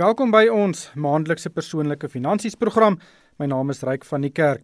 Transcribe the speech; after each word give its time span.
Welkom 0.00 0.30
by 0.32 0.46
ons 0.48 0.86
maandelikse 0.96 1.50
persoonlike 1.52 2.08
finansies 2.08 2.54
program. 2.56 2.94
My 3.36 3.44
naam 3.50 3.68
is 3.68 3.82
Ryk 3.84 4.06
van 4.08 4.22
die 4.24 4.30
Kerk. 4.32 4.62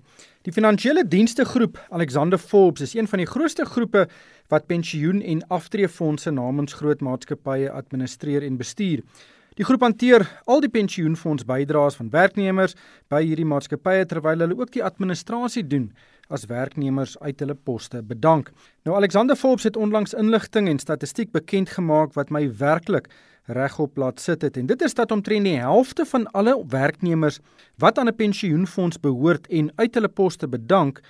Die 0.49 0.55
finansiële 0.55 1.03
dienste 1.05 1.45
groep 1.45 1.77
Alexander 1.93 2.41
Forbes 2.41 2.87
is 2.87 2.95
een 2.97 3.09
van 3.11 3.21
die 3.21 3.29
grootste 3.29 3.67
groepe 3.69 4.07
wat 4.49 4.65
pensioen- 4.67 5.21
en 5.21 5.43
aftreefondse 5.53 6.33
namens 6.33 6.73
groot 6.73 7.05
maatskappye 7.05 7.69
administreer 7.69 8.47
en 8.49 8.57
bestuur. 8.57 9.05
Die 9.61 9.65
groep 9.65 9.85
hanteer 9.85 10.25
al 10.47 10.65
die 10.65 10.73
pensioenfonds 10.73 11.45
bydraes 11.45 12.01
van 12.01 12.11
werknemers 12.11 12.75
by 13.13 13.21
hierdie 13.21 13.45
maatskappye 13.45 14.07
terwyl 14.09 14.41
hulle 14.41 14.57
ook 14.57 14.73
die 14.73 14.85
administrasie 14.85 15.67
doen 15.69 15.91
as 16.29 16.49
werknemers 16.49 17.19
uit 17.21 17.41
hulle 17.41 17.55
poste 17.55 18.01
bedank. 18.03 18.51
Nou 18.85 18.97
Alexander 18.97 19.37
Forbes 19.37 19.69
het 19.69 19.77
onlangs 19.77 20.15
inligting 20.15 20.69
en 20.69 20.79
statistiek 20.79 21.31
bekend 21.31 21.77
gemaak 21.77 22.17
wat 22.17 22.31
my 22.31 22.49
werklik 22.57 23.13
regop 23.47 23.97
laat 23.97 24.21
sit 24.21 24.43
het 24.43 24.57
en 24.57 24.67
dit 24.67 24.83
is 24.83 24.95
dat 24.95 25.11
omtrent 25.11 25.45
die 25.45 25.59
helfte 25.59 26.05
van 26.05 26.27
alle 26.31 26.65
werknemers 26.69 27.39
wat 27.79 27.99
aan 27.99 28.09
'n 28.09 28.15
pensioenfonds 28.15 29.01
behoort 29.01 29.47
en 29.47 29.73
uit 29.75 29.95
hulle 29.95 30.09
poste 30.09 30.49
bedank 30.49 31.01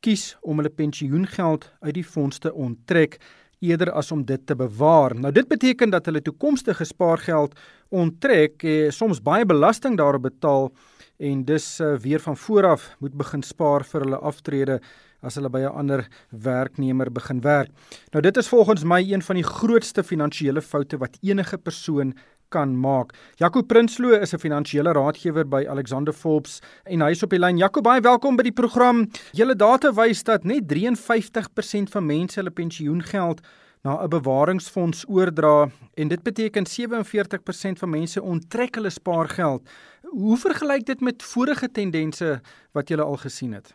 kies 0.00 0.36
om 0.40 0.56
hulle 0.56 0.70
pensioengeld 0.70 1.72
uit 1.80 1.94
die 1.94 2.04
fonds 2.04 2.38
te 2.38 2.52
onttrek 2.54 3.18
eerder 3.60 3.92
as 3.92 4.10
om 4.12 4.24
dit 4.24 4.46
te 4.46 4.56
bewaar. 4.56 5.14
Nou 5.14 5.32
dit 5.32 5.48
beteken 5.48 5.90
dat 5.90 6.04
hulle 6.08 6.22
toekomstige 6.22 6.84
spaargeld 6.84 7.58
onttrek, 7.88 8.62
eh, 8.62 8.90
soms 8.90 9.22
baie 9.22 9.44
belasting 9.46 9.96
daarop 9.96 10.22
betaal 10.22 10.72
en 11.20 11.44
dus 11.44 11.80
uh, 11.80 11.96
weer 12.00 12.20
van 12.20 12.36
voor 12.36 12.66
af 12.66 12.96
moet 12.98 13.14
begin 13.14 13.42
spaar 13.42 13.84
vir 13.84 14.00
hulle 14.00 14.16
aftrede 14.16 14.80
as 15.22 15.34
hulle 15.34 15.50
by 15.50 15.60
'n 15.60 15.76
ander 15.76 16.08
werknemer 16.30 17.12
begin 17.12 17.40
werk. 17.40 17.70
Nou 18.12 18.22
dit 18.22 18.36
is 18.36 18.48
volgens 18.48 18.84
my 18.84 19.00
een 19.00 19.22
van 19.22 19.36
die 19.36 19.44
grootste 19.44 20.02
finansiële 20.04 20.62
foute 20.62 20.98
wat 20.98 21.18
enige 21.20 21.58
persoon 21.58 22.14
kan 22.48 22.80
maak. 22.80 23.14
Jaco 23.36 23.62
Prinsloo 23.62 24.20
is 24.20 24.32
'n 24.34 24.38
finansiële 24.38 24.92
raadgewer 24.92 25.48
by 25.48 25.66
Alexander 25.68 26.12
Forbes 26.12 26.60
en 26.84 27.00
hy 27.00 27.10
is 27.10 27.22
op 27.22 27.30
die 27.30 27.38
lyn. 27.38 27.58
Jaco, 27.58 27.80
baie 27.80 28.00
welkom 28.00 28.36
by 28.36 28.42
die 28.42 28.52
program. 28.52 29.08
Julle 29.32 29.56
data 29.56 29.92
wys 29.92 30.22
dat 30.22 30.44
net 30.44 30.68
53% 30.68 31.90
van 31.90 32.06
mense 32.06 32.40
hulle 32.40 32.50
pensioengeld 32.50 33.40
na 33.82 34.02
'n 34.02 34.08
bewaringsfonds 34.08 35.04
oordra 35.08 35.70
en 35.94 36.08
dit 36.08 36.22
beteken 36.22 36.66
47% 36.66 37.78
van 37.78 37.90
mense 37.90 38.22
onttrek 38.22 38.74
hulle 38.74 38.90
spaargeld. 38.90 39.62
Hoe 40.02 40.36
vergelyk 40.36 40.86
dit 40.86 41.00
met 41.00 41.22
vorige 41.22 41.70
tendense 41.70 42.40
wat 42.72 42.88
julle 42.88 43.02
al 43.02 43.16
gesien 43.16 43.52
het? 43.52 43.74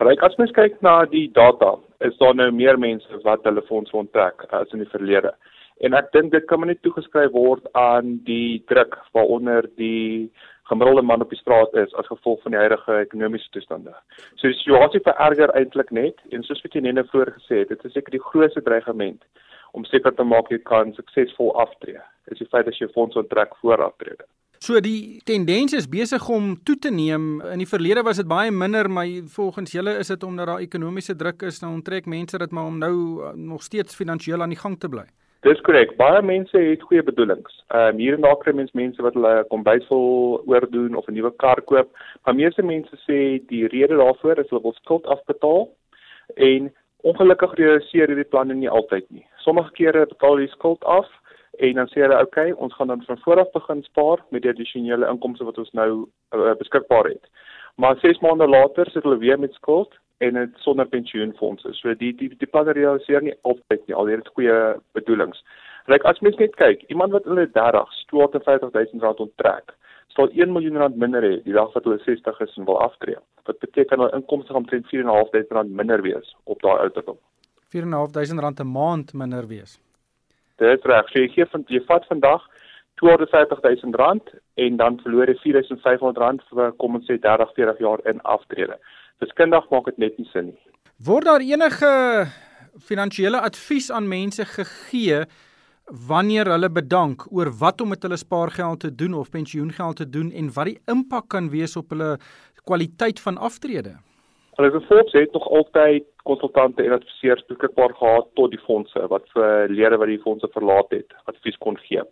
Ryk 0.00 0.22
as 0.24 0.32
mens 0.40 0.52
kyk 0.56 0.78
na 0.80 1.02
die 1.04 1.26
data, 1.36 1.74
is 2.00 2.14
daar 2.16 2.32
nou 2.32 2.46
meer 2.56 2.78
mense 2.80 3.18
wat 3.20 3.42
hulle 3.44 3.60
fondse 3.66 3.92
onttrek 4.00 4.46
as 4.56 4.70
in 4.72 4.80
die 4.80 4.88
verlede. 4.88 5.34
En 5.84 5.92
ek 5.98 6.08
dink 6.14 6.32
dit 6.32 6.46
kan 6.48 6.62
maar 6.62 6.70
net 6.70 6.80
toegeskryf 6.86 7.34
word 7.34 7.68
aan 7.76 8.14
die 8.24 8.62
druk 8.72 8.96
waaronder 9.12 9.68
die 9.76 10.30
gemiddelde 10.72 11.04
man 11.04 11.20
op 11.20 11.28
die 11.34 11.40
straat 11.42 11.76
is 11.82 11.92
as 12.00 12.08
gevolg 12.08 12.40
van 12.46 12.56
die 12.56 12.62
huidige 12.62 12.96
ekonomiese 13.02 13.52
toestande. 13.52 13.92
So 14.40 14.48
die 14.48 14.56
situasie 14.62 15.04
vererger 15.04 15.52
eintlik 15.60 15.92
net 15.92 16.24
en 16.32 16.48
soos 16.48 16.64
wat 16.64 16.78
jy 16.78 16.86
net 16.86 16.96
nou 16.96 17.04
voor 17.12 17.34
gesê 17.36 17.60
het, 17.66 17.76
dit 17.76 17.84
is 17.84 17.98
seker 17.98 18.16
die 18.16 18.24
grootste 18.30 18.64
dreigement 18.64 19.20
om 19.76 19.84
seker 19.84 20.16
te 20.16 20.24
maak 20.24 20.48
jy 20.48 20.62
kan 20.64 20.96
suksesvol 20.96 21.52
aftree. 21.60 22.00
Is 22.32 22.40
die 22.40 22.48
feit 22.48 22.64
dat 22.72 22.80
jy 22.80 22.88
fondse 22.96 23.20
onttrek 23.20 23.52
voor 23.60 23.84
aftrede. 23.90 24.24
So 24.60 24.76
die 24.84 25.22
tendens 25.24 25.72
is 25.72 25.86
besig 25.88 26.26
om 26.28 26.50
toe 26.68 26.74
te 26.76 26.90
neem. 26.92 27.38
In 27.48 27.62
die 27.62 27.68
verlede 27.68 28.02
was 28.04 28.18
dit 28.20 28.26
baie 28.28 28.50
minder, 28.52 28.90
maar 28.92 29.08
volgens 29.32 29.72
julle 29.72 29.94
is 29.96 30.10
dit 30.12 30.24
omdat 30.26 30.50
daar 30.50 30.60
ekonomiese 30.60 31.14
druk 31.16 31.46
is, 31.48 31.62
nou 31.62 31.70
onttrek 31.72 32.04
mense 32.04 32.36
dit 32.38 32.50
maar 32.52 32.66
om 32.68 32.76
nou 32.78 32.92
uh, 32.92 33.30
nog 33.32 33.62
steeds 33.64 33.96
finansiëel 33.96 34.42
aan 34.44 34.52
die 34.52 34.60
gang 34.60 34.76
te 34.76 34.90
bly. 34.92 35.06
Dis 35.48 35.62
korrek. 35.64 35.94
Baie 35.96 36.20
mense 36.20 36.60
het 36.60 36.84
goeie 36.84 37.00
bedoelings. 37.02 37.54
Ehm 37.70 37.94
um, 37.94 38.02
hier 38.04 38.18
en 38.18 38.26
daar 38.26 38.36
kry 38.42 38.52
mense 38.52 38.76
mense 38.76 39.00
wat 39.06 39.16
hulle 39.16 39.32
kombuis 39.48 39.88
wil 39.88 40.44
oordoen 40.44 40.98
of 41.00 41.08
'n 41.08 41.16
nuwe 41.16 41.32
kar 41.40 41.64
koop, 41.64 41.88
maar 42.26 42.36
meeste 42.36 42.62
mense 42.62 43.00
sê 43.08 43.40
die 43.48 43.64
rede 43.64 43.96
daarvoor 43.96 44.44
is 44.44 44.50
hulle 44.50 44.62
wil 44.62 44.76
skuld 44.82 45.06
afbetaal 45.06 45.70
en 46.36 46.68
ongelukkig 47.00 47.56
realiseer 47.56 48.12
hierdie 48.12 48.28
planne 48.28 48.54
nie 48.54 48.68
altyd 48.68 49.08
nie. 49.08 49.24
Sommige 49.36 49.72
kere 49.72 50.04
betaal 50.06 50.44
jy 50.44 50.52
skuld 50.52 50.84
af 50.84 51.08
en 51.60 51.74
dan 51.80 51.88
sê 51.92 52.02
hulle 52.04 52.18
okay, 52.24 52.52
ons 52.52 52.74
gaan 52.74 52.88
dan 52.88 53.02
van 53.06 53.18
voor 53.24 53.40
af 53.42 53.50
begin 53.52 53.82
spaar 53.82 54.22
met 54.30 54.42
die 54.42 54.50
addisionele 54.50 55.08
inkomste 55.12 55.44
wat 55.44 55.58
ons 55.58 55.72
nou 55.76 55.90
uh, 56.34 56.54
beskikbaar 56.58 57.08
het. 57.12 57.26
Maar 57.80 57.98
6 58.00 58.20
maande 58.24 58.48
later 58.48 58.90
sit 58.90 59.02
hulle 59.02 59.18
weer 59.18 59.38
met 59.38 59.52
skuld 59.52 59.98
en 60.24 60.34
dit 60.34 60.56
sonder 60.64 60.88
pensioenfondse. 60.88 61.72
So 61.72 61.94
die 61.94 62.12
die 62.16 62.30
die 62.36 62.48
plan 62.48 62.68
realiseer 62.68 63.22
nie 63.24 63.36
altyd 63.42 63.86
nie, 63.86 63.96
alhoewel 63.96 64.22
dit 64.24 64.32
goeie 64.38 64.56
bedoelings. 64.96 65.44
Ryk 65.92 66.04
as 66.08 66.20
mens 66.24 66.36
net 66.40 66.56
kyk, 66.60 66.82
iemand 66.92 67.12
wat 67.16 67.28
hulle 67.28 67.46
30 67.56 67.92
25000 68.12 69.04
rand 69.04 69.20
onttrek, 69.24 69.74
sal 70.16 70.32
1 70.32 70.52
miljoen 70.52 70.80
rand 70.82 70.96
minder 70.96 71.24
hê 71.24 71.36
die 71.44 71.56
dag 71.56 71.72
wat 71.76 71.88
hulle 71.88 72.00
60 72.04 72.40
is 72.46 72.56
en 72.56 72.68
wil 72.68 72.80
aftree. 72.84 73.20
Wat 73.48 73.60
beteken 73.64 73.98
hulle 73.98 74.16
inkomste 74.16 74.52
gaan 74.52 74.64
omtrent 74.64 74.88
4.500 74.92 75.54
rand 75.56 75.76
minder 75.82 76.02
wees 76.04 76.34
op 76.44 76.60
daai 76.64 76.78
ouderdom. 76.86 77.20
4.500 77.76 78.44
rand 78.44 78.60
'n 78.60 78.72
maand 78.78 79.14
minder 79.14 79.46
wees. 79.46 79.78
Dit 80.60 80.84
reg. 80.84 81.08
So 81.08 81.22
jy 81.22 81.30
gee 81.32 81.46
van 81.52 81.64
jy 81.72 81.80
vat 81.88 82.04
vandag 82.10 82.44
250000 83.00 83.96
rand 83.96 84.32
en 84.60 84.76
dan 84.76 84.98
verloor 85.00 85.30
jy 85.32 85.38
4500 85.40 86.20
rand 86.20 86.42
vir 86.52 86.74
kom 86.82 86.98
ons 86.98 87.06
sê 87.08 87.16
30 87.16 87.54
40 87.56 87.80
jaar 87.80 88.02
in 88.12 88.20
aftrede. 88.28 88.76
Wiskundig 89.24 89.68
maak 89.72 89.88
dit 89.88 90.00
net 90.04 90.18
nie 90.20 90.28
sin 90.32 90.50
nie. 90.50 90.58
Word 91.00 91.28
daar 91.30 91.44
enige 91.44 91.92
finansiële 92.90 93.40
advies 93.40 93.88
aan 93.90 94.08
mense 94.08 94.44
gegee 94.44 95.24
wanneer 96.10 96.52
hulle 96.52 96.70
bedank 96.70 97.24
oor 97.32 97.50
wat 97.62 97.80
om 97.80 97.90
met 97.94 98.04
hulle 98.04 98.20
spaargeld 98.20 98.84
te 98.84 98.92
doen 98.94 99.16
of 99.16 99.32
pensioengeld 99.32 99.96
te 99.96 100.08
doen 100.08 100.30
en 100.30 100.52
wat 100.54 100.70
die 100.70 100.78
impak 100.92 101.28
kan 101.32 101.50
wees 101.50 101.76
op 101.80 101.90
hulle 101.96 102.12
kwaliteit 102.68 103.20
van 103.20 103.40
aftrede? 103.40 103.96
Hulle 104.58 104.70
gevolgs 104.70 105.12
het 105.12 105.32
nog 105.32 105.48
altyd 105.48 106.04
konsultante 106.22 106.82
en 106.82 106.92
adviseurs 106.92 107.44
beskikbaar 107.46 107.94
gehad 107.94 108.26
tot 108.34 108.50
die 108.50 108.60
fondse 108.64 109.02
wat 109.12 109.28
vir 109.34 109.70
lede 109.72 109.98
wat 110.00 110.10
die 110.10 110.20
fondse 110.24 110.48
verlaat 110.52 110.90
het 110.94 111.14
advies 111.30 111.56
kon 111.64 111.78
gee. 111.84 112.02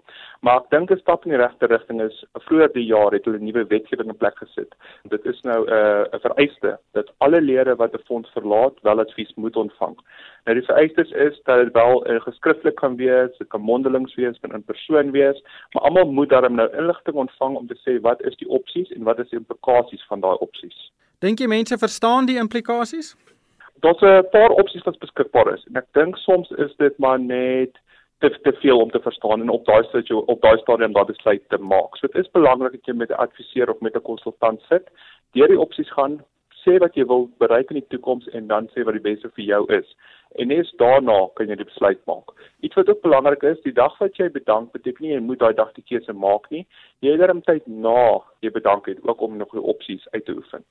Maar 0.40 0.60
ek 0.62 0.70
dink 0.70 0.90
'n 0.90 1.00
stap 1.00 1.24
in 1.24 1.34
die 1.34 1.40
regte 1.40 1.66
rigting 1.66 2.00
is 2.02 2.24
vroeër 2.46 2.72
die 2.72 2.86
jaar 2.86 3.12
het 3.12 3.24
hulle 3.24 3.38
nuwe 3.38 3.64
wetgewing 3.72 4.08
in 4.08 4.16
plek 4.22 4.38
gesit. 4.38 4.74
Dit 5.14 5.26
is 5.26 5.40
nou 5.42 5.60
'n 5.66 5.72
uh, 5.72 6.04
'n 6.12 6.20
vereiste 6.26 6.78
dat 6.92 7.12
alle 7.18 7.40
lede 7.40 7.76
wat 7.76 7.94
'n 7.94 8.06
fonds 8.06 8.30
verlaat 8.30 8.80
wel 8.82 9.00
advies 9.00 9.34
moet 9.34 9.56
ontvang. 9.56 9.96
Nou 10.44 10.54
die 10.58 10.68
vereistes 10.70 11.10
is 11.10 11.40
dat 11.44 11.64
dit 11.64 11.72
wel 11.72 12.10
uh, 12.10 12.20
geskriftelik 12.20 12.76
kan 12.76 12.96
wees, 12.96 13.36
dit 13.38 13.48
kan 13.48 13.60
mondelings 13.60 14.14
wees, 14.14 14.38
kan 14.40 14.52
in 14.52 14.64
persoon 14.64 15.10
wees, 15.10 15.42
maar 15.72 15.82
almal 15.82 16.12
moet 16.12 16.28
daarom 16.28 16.54
nou 16.54 16.68
inligting 16.76 17.16
ontvang 17.16 17.56
om 17.56 17.66
te 17.66 17.78
sê 17.84 18.00
wat 18.00 18.22
is 18.22 18.36
die 18.36 18.48
opsies 18.48 18.92
en 18.92 19.02
wat 19.02 19.18
is 19.18 19.28
die 19.28 19.38
implikasies 19.38 20.06
van 20.06 20.20
daai 20.20 20.36
opsies. 20.38 20.92
Dink 21.18 21.40
jy 21.42 21.48
mense 21.50 21.74
verstaan 21.78 22.28
die 22.28 22.38
implikasies? 22.38 23.16
Daar's 23.82 24.02
'n 24.02 24.28
paar 24.30 24.50
opsies 24.50 24.84
wat 24.86 24.98
beskikbaar 24.98 25.52
is 25.54 25.64
en 25.66 25.76
ek 25.76 25.86
dink 25.92 26.16
soms 26.16 26.50
is 26.50 26.74
dit 26.78 26.98
maar 26.98 27.18
net 27.18 27.74
te 28.20 28.30
te 28.42 28.52
veel 28.52 28.78
om 28.78 28.90
te 28.90 29.00
verstaan 29.00 29.40
en 29.40 29.50
op 29.50 29.64
daai 29.66 29.82
sit 29.90 30.08
jy 30.08 30.14
op 30.14 30.40
daai 30.42 30.58
stadium 30.58 30.92
daai 30.92 31.04
besluit 31.04 31.42
te 31.48 31.58
maak. 31.58 31.96
So 31.96 32.06
dit 32.06 32.24
is 32.24 32.30
belangrik 32.30 32.72
dat 32.72 32.86
jy 32.86 32.94
met 32.94 33.10
'n 33.10 33.22
adviseur 33.26 33.70
of 33.70 33.80
met 33.80 33.96
'n 33.96 34.02
konsultant 34.02 34.60
sit, 34.68 34.90
deur 35.32 35.48
die 35.48 35.60
opsies 35.60 35.90
gaan, 35.90 36.22
sê 36.64 36.78
wat 36.82 36.96
jy 36.96 37.04
wil 37.08 37.28
bereik 37.42 37.70
in 37.72 37.80
die 37.80 37.88
toekoms 37.92 38.28
en 38.36 38.48
dan 38.50 38.68
sê 38.74 38.84
wat 38.86 38.96
die 38.98 39.04
beste 39.04 39.30
vir 39.36 39.44
jou 39.44 39.60
is. 39.78 39.88
En 40.38 40.50
net 40.52 40.68
daarna 40.82 41.16
kan 41.38 41.48
jy 41.48 41.56
die 41.56 41.68
besluit 41.68 42.00
maak. 42.10 42.34
Iets 42.66 42.76
wat 42.76 42.90
ook 42.92 43.02
belangrik 43.02 43.44
is, 43.48 43.60
die 43.64 43.74
dag 43.74 43.94
wat 44.02 44.18
jy 44.20 44.28
bedank, 44.34 44.72
beteken 44.76 45.06
nie 45.06 45.14
jy 45.14 45.20
moet 45.24 45.40
daai 45.40 45.54
dag 45.56 45.72
die 45.76 45.86
keuse 45.88 46.12
maak 46.12 46.50
nie. 46.54 46.66
Jy 47.04 47.14
het 47.14 47.22
darem 47.22 47.42
tyd 47.46 47.66
na 47.66 48.20
jy 48.44 48.52
bedank 48.54 48.90
het 48.90 49.00
ook 49.02 49.22
om 49.24 49.38
nog 49.40 49.54
die 49.56 49.64
opsies 49.74 50.04
uit 50.12 50.24
te 50.26 50.36
oefen. 50.36 50.66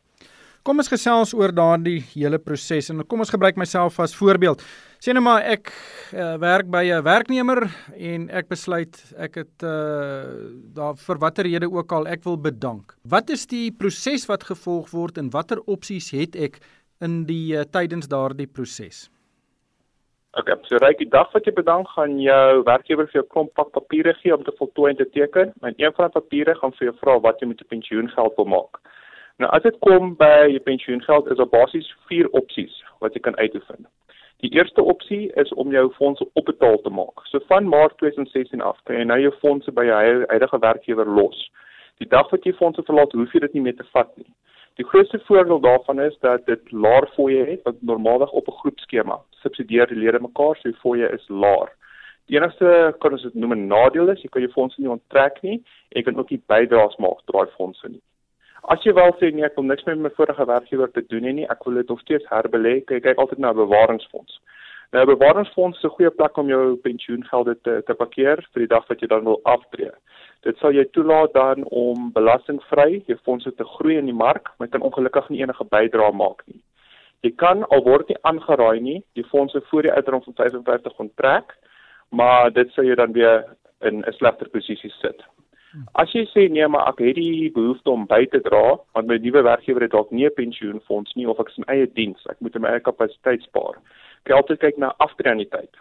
Kom 0.68 0.82
ons 0.84 0.92
gesels 0.92 1.32
oor 1.38 1.54
daardie 1.56 2.02
hele 2.12 2.40
proses 2.44 2.90
en 2.92 3.06
kom 3.08 3.24
ons 3.24 3.32
gebruik 3.32 3.56
myself 3.56 4.00
as 4.04 4.16
voorbeeld. 4.18 4.64
Sien 4.98 5.14
nou 5.14 5.22
maar 5.22 5.44
ek 5.46 5.70
uh, 6.18 6.40
werk 6.42 6.72
by 6.74 6.82
'n 6.90 7.04
werknemer 7.06 7.68
en 7.94 8.30
ek 8.34 8.48
besluit 8.50 8.98
ek 9.14 9.36
het 9.44 9.66
uh, 9.66 10.26
daar 10.74 10.96
vir 10.98 11.20
watter 11.22 11.46
rede 11.46 11.70
ook 11.70 11.92
al 11.92 12.08
ek 12.08 12.24
wil 12.26 12.38
bedank. 12.38 12.96
Wat 13.06 13.30
is 13.30 13.46
die 13.46 13.70
proses 13.72 14.26
wat 14.26 14.48
gevolg 14.50 14.90
word 14.90 15.18
en 15.22 15.30
watter 15.30 15.62
opsies 15.68 16.10
het 16.12 16.34
ek 16.36 16.58
in 17.00 17.26
die 17.30 17.54
uh, 17.54 17.62
tydens 17.62 18.10
daardie 18.10 18.48
proses? 18.48 19.12
Okay, 20.34 20.58
so 20.66 20.82
ryk 20.82 20.98
die 20.98 21.10
dag 21.14 21.30
wat 21.34 21.46
jy 21.46 21.54
bedank 21.54 21.88
gaan 21.94 22.18
jou 22.20 22.64
werkgewer 22.66 23.06
vir 23.06 23.22
jou 23.22 23.28
klomp 23.30 23.54
pak 23.54 23.70
papiere 23.78 24.16
gee 24.18 24.34
om 24.34 24.44
te 24.44 24.56
voltooi 24.58 24.92
en 24.92 24.98
te 24.98 25.10
teken. 25.14 25.54
En 25.62 25.78
een 25.78 25.94
van 25.94 26.10
die 26.10 26.18
papiere 26.18 26.58
gaan 26.58 26.74
vir 26.74 26.90
jou 26.90 26.96
vra 27.04 27.20
wat 27.22 27.38
jy 27.42 27.48
met 27.54 27.62
jou 27.62 27.70
pensioengeld 27.70 28.34
wil 28.42 28.50
maak. 28.50 28.82
Nou 29.38 29.50
as 29.54 29.62
dit 29.62 29.78
kom 29.86 30.16
by 30.18 30.50
jou 30.50 30.66
pensioengeld 30.66 31.30
is 31.30 31.38
daar 31.38 31.54
basies 31.54 31.94
vier 32.10 32.30
opsies 32.34 32.82
wat 32.98 33.14
jy 33.14 33.22
kan 33.22 33.38
uitoefen. 33.38 33.86
Die 34.46 34.50
eerste 34.54 34.84
opsie 34.84 35.32
is 35.34 35.54
om 35.54 35.72
jou 35.72 35.88
fondse 35.94 36.26
opbetaal 36.34 36.82
te 36.82 36.90
maak. 36.90 37.24
So 37.26 37.40
van 37.48 37.70
Maart 37.70 37.98
2016 37.98 38.62
af 38.62 38.78
kan 38.86 39.00
jy 39.00 39.06
nou 39.10 39.18
jou 39.20 39.32
fondse 39.42 39.72
by 39.74 39.86
jou 39.88 40.02
huidige 40.30 40.60
werkgewer 40.62 41.10
los. 41.20 41.40
Die 41.98 42.10
dag 42.12 42.30
wat 42.30 42.46
jy 42.46 42.54
fondse 42.60 42.84
verlaat, 42.86 43.16
hoef 43.18 43.34
jy 43.34 43.42
dit 43.48 43.56
nie 43.58 43.64
meer 43.66 43.78
te 43.80 43.88
vat 43.96 44.12
nie. 44.18 44.30
Die 44.78 44.86
grootste 44.86 45.18
voordeel 45.26 45.60
daarvan 45.64 46.04
is 46.06 46.14
dat 46.22 46.46
dit 46.46 46.72
laer 46.72 47.08
fooie 47.16 47.48
het 47.50 47.64
wat 47.66 47.82
normaalweg 47.82 48.32
op 48.32 48.48
'n 48.48 48.60
groepskema 48.62 49.18
subsidieer 49.42 49.88
die 49.88 49.98
lede 49.98 50.20
mekaar, 50.22 50.56
so 50.56 50.70
die 50.70 50.82
fooie 50.84 51.10
is 51.18 51.26
laer. 51.30 51.74
Die 52.28 52.38
enigste 52.38 52.96
kan 53.00 53.12
ons 53.12 53.24
dit 53.24 53.34
noem 53.34 53.54
'n 53.56 53.68
nadeel 53.68 54.10
is 54.10 54.22
jy 54.22 54.30
kan 54.30 54.42
jou 54.42 54.52
fondse 54.52 54.82
nie 54.82 54.90
onttrek 54.90 55.42
nie 55.44 55.58
en 55.90 55.96
jy 56.00 56.04
kan 56.04 56.18
ook 56.20 56.30
nie 56.30 56.42
bydraes 56.48 56.98
maak 56.98 57.26
tot 57.26 57.36
daai 57.36 57.56
fondse 57.58 57.90
nie. 57.90 58.02
As 58.64 58.84
jy 58.84 58.94
wel 58.94 59.14
sê 59.20 59.32
nee, 59.32 59.46
ek 59.46 59.56
wil 59.56 59.68
niks 59.70 59.86
met 59.86 59.98
my 59.98 60.10
vorige 60.10 60.46
werkgewer 60.46 60.92
te 60.92 61.06
doen 61.08 61.28
nie, 61.36 61.46
ek 61.48 61.64
wil 61.66 61.74
dit 61.74 61.90
nog 61.90 62.00
steeds 62.02 62.26
herbelê, 62.32 62.82
kyk 62.86 63.04
kyk 63.04 63.18
altyd 63.18 63.40
na 63.40 63.52
'n 63.52 63.56
bewaringsfonds. 63.56 64.40
Nou 64.92 65.04
'n 65.04 65.14
bewaringsfonds 65.14 65.78
is 65.78 65.84
'n 65.84 65.96
goeie 65.96 66.12
plek 66.12 66.38
om 66.38 66.48
jou 66.48 66.76
pensioengelde 66.76 67.56
te 67.62 67.82
te 67.86 67.94
parkeer 67.94 68.38
vir 68.54 68.60
die 68.66 68.74
dag 68.76 68.88
wat 68.88 69.00
jy 69.00 69.08
dan 69.08 69.24
wil 69.24 69.40
aftree. 69.44 69.92
Dit 70.42 70.58
sal 70.58 70.72
jou 70.72 70.86
toelaat 70.86 71.34
dan 71.34 71.64
om 71.64 72.12
belastingvry 72.12 73.04
jou 73.06 73.18
fondse 73.24 73.56
te 73.56 73.64
groei 73.64 73.98
in 73.98 74.06
die 74.06 74.22
mark, 74.26 74.52
maar 74.58 74.68
kan 74.68 74.82
ongelukkig 74.82 75.30
nie 75.30 75.42
enige 75.42 75.64
bydrae 75.64 76.12
maak 76.12 76.44
nie. 76.48 76.62
Jy 77.22 77.32
kan 77.36 77.64
al 77.74 77.84
word 77.84 78.08
nie 78.08 78.18
aangeraai 78.22 78.80
nie, 78.80 79.04
die 79.14 79.26
fondse 79.32 79.62
voor 79.70 79.82
die 79.82 79.92
ouderdom 79.92 80.24
van 80.24 80.34
55 80.34 81.00
onttrek, 81.00 81.56
maar 82.10 82.52
dit 82.54 82.72
sou 82.72 82.86
jou 82.86 82.96
dan 82.96 83.12
weer 83.12 83.46
in 83.82 84.04
'n 84.06 84.14
slegter 84.14 84.50
posisie 84.50 84.94
sit. 85.02 85.24
As 85.94 86.12
jy 86.16 86.24
sê 86.32 86.48
nee, 86.50 86.68
maar 86.68 86.88
ek 86.90 87.00
het 87.04 87.16
die 87.16 87.52
behoefte 87.52 87.92
om 87.92 88.06
by 88.08 88.26
te 88.32 88.40
dra, 88.42 88.78
want 88.96 89.08
my 89.08 89.18
nuwe 89.22 89.44
werkgewer 89.44 89.82
het 89.82 89.92
dalk 89.92 90.12
nie 90.12 90.26
'n 90.26 90.34
pensioenfonds 90.36 91.16
nie 91.16 91.28
of 91.28 91.40
ek 91.40 91.50
is 91.50 91.58
in 91.58 91.68
eie 91.68 91.88
diens, 91.88 92.26
ek 92.30 92.40
moet 92.42 92.56
in 92.56 92.62
my 92.62 92.70
eie 92.70 92.80
kapasiteit 92.80 93.42
spaar 93.44 93.76
geld 94.28 94.48
te 94.48 94.58
kyk 94.58 94.78
na 94.78 94.94
aftreeaniteit. 95.04 95.76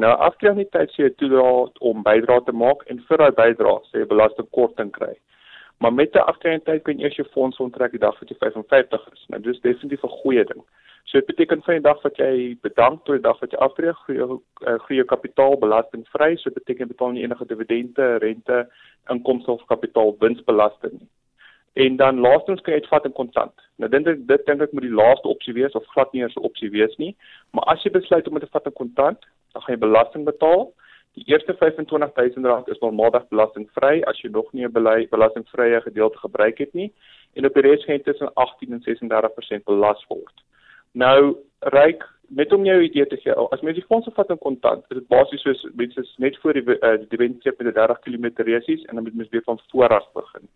Nou 0.00 0.12
aftreeaniteit 0.26 0.90
sê 0.94 1.04
jy 1.04 1.10
toelaat 1.20 1.78
om 1.80 2.02
bydra 2.06 2.40
te 2.46 2.54
maak 2.56 2.86
en 2.90 3.02
vir 3.08 3.18
daai 3.18 3.34
bydra 3.42 3.74
sê 3.90 4.06
belastingkorting 4.08 4.92
kry. 4.92 5.12
Maar 5.82 5.94
met 5.94 6.14
'n 6.14 6.28
aftreeaniteit 6.30 6.82
kan 6.82 6.96
jy 6.96 7.04
eers 7.04 7.16
jou 7.16 7.28
fonds 7.28 7.58
onttrek 7.58 7.90
die 7.90 8.04
dag 8.06 8.18
wat 8.18 8.28
jy 8.28 8.36
55 8.38 9.12
is. 9.12 9.24
Nou 9.28 9.42
dis 9.42 9.60
definitief 9.60 10.02
'n 10.04 10.18
goeie 10.20 10.44
ding. 10.44 10.62
So 11.04 11.18
dit 11.18 11.26
beteken 11.26 11.62
van 11.62 11.74
die 11.74 11.82
dag 11.82 12.02
wat 12.02 12.16
jy 12.16 12.58
bedank 12.60 13.04
tot 13.04 13.14
die 13.14 13.22
dag 13.28 13.38
wat 13.40 13.50
jy 13.50 13.58
aftree, 13.58 13.92
gee 13.92 14.16
jy 14.16 14.26
uh, 14.68 14.78
gee 14.84 14.96
jou 14.96 15.04
kapitaal 15.04 15.58
belastingvry. 15.58 16.36
So 16.36 16.50
dit 16.50 16.64
beteken 16.64 16.88
betaal 16.88 17.10
nie 17.10 17.22
enige 17.22 17.46
dividende, 17.46 18.16
rente, 18.16 18.68
inkomste 19.08 19.50
of 19.50 19.64
kapitaalwinsbelasting 19.64 20.92
nie. 20.92 21.08
En 21.72 21.96
dan 21.96 22.18
laastens 22.20 22.60
kan 22.60 22.74
jy 22.74 22.80
dit 22.80 22.88
vat 22.88 23.04
in 23.04 23.12
kontant. 23.12 23.54
Nou 23.76 23.90
dink 23.90 24.06
ek 24.06 24.26
dit 24.26 24.46
dink 24.46 24.62
ek 24.62 24.72
moet 24.72 24.82
die 24.82 24.98
laaste 25.02 25.28
opsie 25.28 25.54
wees 25.54 25.72
of 25.72 25.86
glad 25.86 26.12
nie 26.12 26.22
eens 26.22 26.36
'n 26.36 26.48
opsie 26.50 26.70
wees 26.70 26.96
nie. 26.96 27.16
Maar 27.50 27.64
as 27.64 27.82
jy 27.82 27.90
besluit 27.90 28.28
om 28.28 28.34
dit 28.38 28.42
te 28.42 28.52
vat 28.52 28.66
in 28.66 28.72
kontant, 28.72 29.20
dan 29.52 29.62
gaan 29.62 29.74
jy 29.74 29.80
belasting 29.80 30.24
betaal. 30.24 30.72
Die 31.14 31.24
eerste 31.28 31.52
R25000 31.52 32.70
is 32.72 32.80
normaalweg 32.80 33.28
belastingvry 33.28 34.00
as 34.08 34.20
jy 34.22 34.30
nog 34.30 34.52
nie 34.52 34.64
'n 34.64 34.72
belastingvrye 35.10 35.80
gedeelte 35.80 36.18
gebruik 36.18 36.58
het 36.58 36.72
nie 36.74 36.92
en 37.34 37.46
op 37.46 37.54
die 37.54 37.62
res 37.62 37.84
gaan 37.84 38.02
tussen 38.02 38.34
18 38.34 38.72
en 38.72 38.82
36% 38.82 39.64
belas 39.64 40.04
word. 40.08 40.36
Nou 40.92 41.36
ryk 41.58 42.04
net 42.28 42.52
om 42.52 42.64
jou 42.64 42.80
idee 42.82 43.06
te 43.06 43.16
gee, 43.16 43.32
as 43.32 43.60
mens 43.60 43.76
die 43.76 43.86
fondse 43.88 44.12
vat 44.16 44.30
in 44.30 44.38
kontant, 44.38 44.84
is 44.88 45.00
dit 45.00 45.08
basies 45.12 45.44
soos 45.44 45.64
mense 45.76 46.04
net 46.16 46.38
voor 46.42 46.56
die 46.56 46.64
uh, 46.78 46.96
die 47.08 47.20
windskep 47.20 47.58
met 47.58 47.68
'n 47.68 47.78
30 47.78 48.00
km 48.04 48.26
resies 48.48 48.84
en 48.84 48.94
dan 48.94 49.04
moet 49.04 49.14
mens 49.14 49.30
weer 49.30 49.44
van 49.44 49.60
voor 49.70 49.88
af 49.88 50.08
begin. 50.14 50.48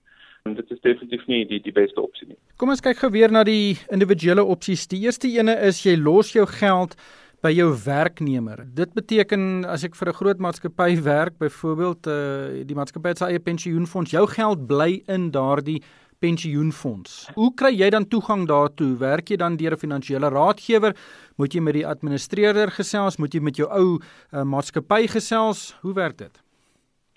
En 0.45 0.55
dit 0.55 0.71
is 0.71 0.81
definitief 0.81 1.27
nie 1.27 1.47
die 1.47 1.61
die 1.61 1.73
beste 1.73 2.01
opsie 2.01 2.29
nie. 2.29 2.39
Kom 2.57 2.69
ons 2.69 2.81
kyk 2.81 2.97
gou 2.97 3.11
weer 3.11 3.31
na 3.31 3.45
die 3.45 3.77
individuele 3.91 4.45
opsies. 4.45 4.87
Die 4.87 5.03
eerste 5.05 5.29
ene 5.29 5.57
is 5.69 5.83
jy 5.83 5.97
los 5.97 6.33
jou 6.33 6.47
geld 6.47 6.97
by 7.45 7.53
jou 7.53 7.69
werknemer. 7.85 8.65
Dit 8.75 8.95
beteken 8.95 9.65
as 9.69 9.85
ek 9.85 9.95
vir 9.95 10.09
'n 10.09 10.19
groot 10.21 10.39
maatskappy 10.39 11.03
werk, 11.03 11.39
byvoorbeeld 11.39 12.07
uh 12.07 12.65
die 12.65 12.75
maatskappy 12.75 13.09
het 13.09 13.19
sy 13.19 13.31
eie 13.31 13.41
pensioenfonds, 13.41 14.11
jou 14.11 14.27
geld 14.27 14.67
bly 14.67 15.03
in 15.07 15.31
daardie 15.31 15.83
pensioenfonds. 16.19 17.29
Hoe 17.35 17.53
kry 17.55 17.73
jy 17.77 17.91
dan 17.91 18.09
toegang 18.09 18.47
daartoe? 18.49 18.97
Werk 18.99 19.29
jy 19.29 19.37
dan 19.37 19.57
deur 19.57 19.73
'n 19.73 19.79
finansiële 19.79 20.29
raadgewer? 20.29 20.97
Moet 21.37 21.53
jy 21.53 21.61
met 21.61 21.75
die 21.75 21.87
administreerder 21.87 22.71
gesels? 22.71 23.19
Moet 23.19 23.35
jy 23.35 23.41
met 23.41 23.57
jou 23.57 23.69
ou 23.69 23.99
uh, 24.33 24.43
maatskappy 24.43 25.07
gesels? 25.07 25.75
Hoe 25.83 25.93
werk 25.93 26.17
dit? 26.19 26.46